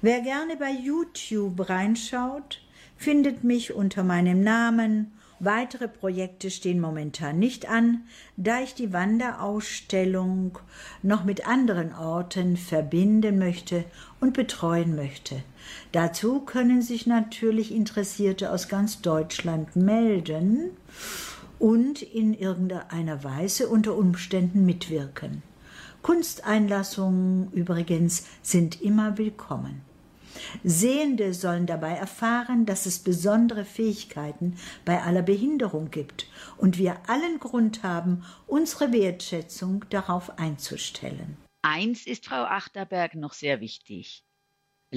Wer 0.00 0.20
gerne 0.20 0.56
bei 0.56 0.70
YouTube 0.70 1.68
reinschaut, 1.68 2.62
findet 2.96 3.44
mich 3.44 3.74
unter 3.74 4.04
meinem 4.04 4.40
Namen 4.40 5.12
Weitere 5.38 5.86
Projekte 5.86 6.50
stehen 6.50 6.80
momentan 6.80 7.38
nicht 7.38 7.68
an, 7.68 8.04
da 8.38 8.62
ich 8.62 8.74
die 8.74 8.94
Wanderausstellung 8.94 10.58
noch 11.02 11.24
mit 11.24 11.46
anderen 11.46 11.94
Orten 11.94 12.56
verbinden 12.56 13.38
möchte 13.38 13.84
und 14.18 14.32
betreuen 14.32 14.96
möchte. 14.96 15.42
Dazu 15.92 16.40
können 16.40 16.82
sich 16.82 17.06
natürlich 17.06 17.72
Interessierte 17.72 18.50
aus 18.50 18.68
ganz 18.68 19.00
Deutschland 19.02 19.76
melden 19.76 20.70
und 21.58 22.02
in 22.02 22.34
irgendeiner 22.34 23.24
Weise 23.24 23.68
unter 23.68 23.96
Umständen 23.96 24.66
mitwirken. 24.66 25.42
Kunsteinlassungen 26.02 27.50
übrigens 27.52 28.26
sind 28.42 28.80
immer 28.80 29.18
willkommen. 29.18 29.82
Sehende 30.62 31.34
sollen 31.34 31.66
dabei 31.66 31.92
erfahren, 31.92 32.66
dass 32.66 32.86
es 32.86 32.98
besondere 32.98 33.64
Fähigkeiten 33.64 34.56
bei 34.84 35.02
aller 35.02 35.22
Behinderung 35.22 35.90
gibt 35.90 36.26
und 36.58 36.78
wir 36.78 37.08
allen 37.08 37.40
Grund 37.40 37.82
haben, 37.82 38.24
unsere 38.46 38.92
Wertschätzung 38.92 39.84
darauf 39.90 40.38
einzustellen. 40.38 41.38
Eins 41.62 42.06
ist 42.06 42.26
Frau 42.26 42.44
Achterberg 42.44 43.14
noch 43.14 43.32
sehr 43.32 43.60
wichtig. 43.60 44.25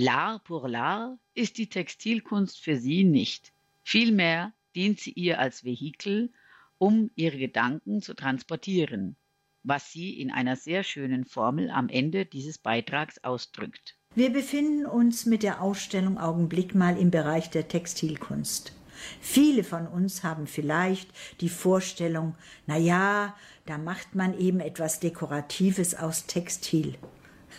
L'art 0.01 0.39
pour 0.45 0.69
l'art 0.69 1.17
ist 1.33 1.57
die 1.57 1.67
Textilkunst 1.67 2.57
für 2.57 2.77
sie 2.77 3.03
nicht. 3.03 3.51
Vielmehr 3.83 4.53
dient 4.73 4.97
sie 4.97 5.11
ihr 5.11 5.39
als 5.39 5.65
Vehikel, 5.65 6.31
um 6.77 7.11
ihre 7.15 7.37
Gedanken 7.37 8.01
zu 8.01 8.13
transportieren, 8.13 9.17
was 9.63 9.91
sie 9.91 10.17
in 10.17 10.31
einer 10.31 10.55
sehr 10.55 10.83
schönen 10.83 11.25
Formel 11.25 11.69
am 11.69 11.89
Ende 11.89 12.25
dieses 12.25 12.57
Beitrags 12.57 13.21
ausdrückt. 13.25 13.97
Wir 14.15 14.31
befinden 14.31 14.85
uns 14.85 15.25
mit 15.25 15.43
der 15.43 15.61
Ausstellung 15.61 16.17
Augenblick 16.17 16.75
mal 16.75 16.97
im 16.97 17.11
Bereich 17.11 17.49
der 17.49 17.67
Textilkunst. 17.67 18.71
Viele 19.19 19.65
von 19.65 19.85
uns 19.85 20.23
haben 20.23 20.47
vielleicht 20.47 21.09
die 21.41 21.49
Vorstellung, 21.49 22.35
na 22.67 22.77
ja, 22.77 23.35
da 23.65 23.77
macht 23.77 24.15
man 24.15 24.39
eben 24.39 24.61
etwas 24.61 25.01
Dekoratives 25.01 25.93
aus 25.93 26.25
Textil. 26.25 26.95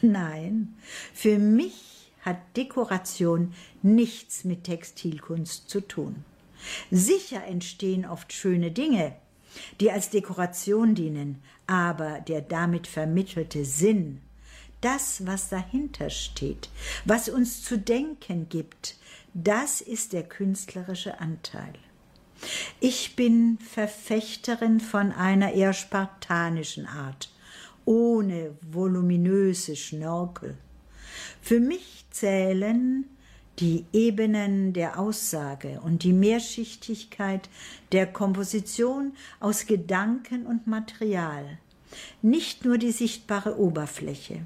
Nein, 0.00 0.74
für 1.12 1.38
mich 1.38 1.89
hat 2.22 2.38
Dekoration 2.56 3.54
nichts 3.82 4.44
mit 4.44 4.64
Textilkunst 4.64 5.68
zu 5.68 5.80
tun. 5.80 6.24
Sicher 6.90 7.44
entstehen 7.44 8.04
oft 8.04 8.32
schöne 8.32 8.70
Dinge, 8.70 9.14
die 9.80 9.90
als 9.90 10.10
Dekoration 10.10 10.94
dienen, 10.94 11.42
aber 11.66 12.20
der 12.20 12.42
damit 12.42 12.86
vermittelte 12.86 13.64
Sinn 13.64 14.20
das, 14.80 15.26
was 15.26 15.48
dahinter 15.48 16.10
steht, 16.10 16.70
was 17.04 17.28
uns 17.28 17.62
zu 17.62 17.78
denken 17.78 18.48
gibt, 18.48 18.96
das 19.34 19.80
ist 19.80 20.12
der 20.12 20.22
künstlerische 20.22 21.20
Anteil. 21.20 21.74
Ich 22.80 23.16
bin 23.16 23.58
Verfechterin 23.58 24.80
von 24.80 25.12
einer 25.12 25.52
eher 25.52 25.74
spartanischen 25.74 26.86
Art, 26.86 27.30
ohne 27.84 28.56
voluminöse 28.62 29.76
Schnörkel. 29.76 30.56
Für 31.40 31.60
mich 31.60 32.04
zählen 32.10 33.04
die 33.58 33.84
Ebenen 33.92 34.72
der 34.72 34.98
Aussage 34.98 35.80
und 35.84 36.02
die 36.02 36.14
Mehrschichtigkeit 36.14 37.48
der 37.92 38.06
Komposition 38.06 39.12
aus 39.38 39.66
Gedanken 39.66 40.46
und 40.46 40.66
Material, 40.66 41.58
nicht 42.22 42.64
nur 42.64 42.78
die 42.78 42.92
sichtbare 42.92 43.58
Oberfläche. 43.58 44.42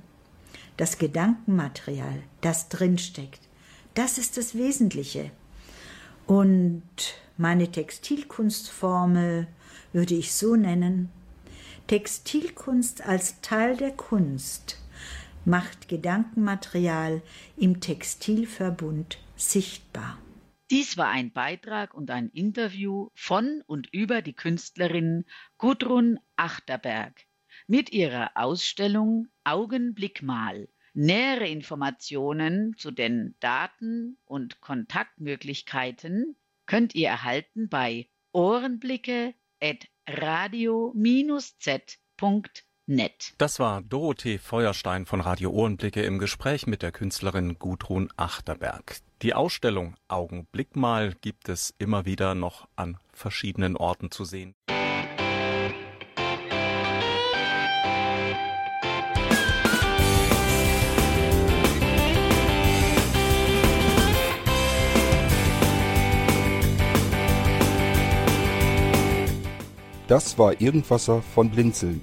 Das 0.76 0.98
Gedankenmaterial, 0.98 2.22
das 2.40 2.68
drinsteckt, 2.68 3.40
das 3.94 4.18
ist 4.18 4.36
das 4.36 4.56
Wesentliche. 4.56 5.30
Und 6.26 6.82
meine 7.36 7.70
Textilkunstformel 7.70 9.46
würde 9.92 10.14
ich 10.14 10.34
so 10.34 10.56
nennen, 10.56 11.10
Textilkunst 11.86 13.06
als 13.06 13.40
Teil 13.42 13.76
der 13.76 13.92
Kunst 13.92 14.78
macht 15.44 15.88
Gedankenmaterial 15.88 17.22
im 17.56 17.80
Textilverbund 17.80 19.18
sichtbar. 19.36 20.18
Dies 20.70 20.96
war 20.96 21.08
ein 21.08 21.32
Beitrag 21.32 21.92
und 21.94 22.10
ein 22.10 22.30
Interview 22.30 23.08
von 23.14 23.62
und 23.66 23.92
über 23.92 24.22
die 24.22 24.32
Künstlerin 24.32 25.24
Gudrun 25.58 26.18
Achterberg 26.36 27.26
mit 27.66 27.92
ihrer 27.92 28.30
Ausstellung 28.34 29.28
Augenblickmal. 29.44 30.68
Nähere 30.94 31.48
Informationen 31.48 32.76
zu 32.78 32.90
den 32.90 33.34
Daten 33.40 34.16
und 34.24 34.60
Kontaktmöglichkeiten 34.60 36.36
könnt 36.66 36.94
ihr 36.94 37.08
erhalten 37.08 37.68
bei 37.68 38.08
ohrenblicke.radio-z.net. 42.86 43.34
Das 43.38 43.58
war 43.58 43.82
Dorothee 43.82 44.38
Feuerstein 44.38 45.06
von 45.06 45.20
Radio 45.20 45.50
Ohrenblicke 45.50 46.02
im 46.02 46.18
Gespräch 46.18 46.66
mit 46.66 46.82
der 46.82 46.92
Künstlerin 46.92 47.58
Gudrun 47.58 48.10
Achterberg. 48.16 48.98
Die 49.22 49.34
Ausstellung 49.34 49.94
Augenblickmal 50.08 51.14
gibt 51.20 51.48
es 51.48 51.74
immer 51.78 52.04
wieder 52.04 52.34
noch 52.34 52.68
an 52.76 52.98
verschiedenen 53.12 53.76
Orten 53.76 54.10
zu 54.10 54.24
sehen. 54.24 54.54
Das 70.06 70.38
war 70.38 70.60
Irgendwasser 70.60 71.22
von 71.22 71.50
Blinzeln. 71.50 72.02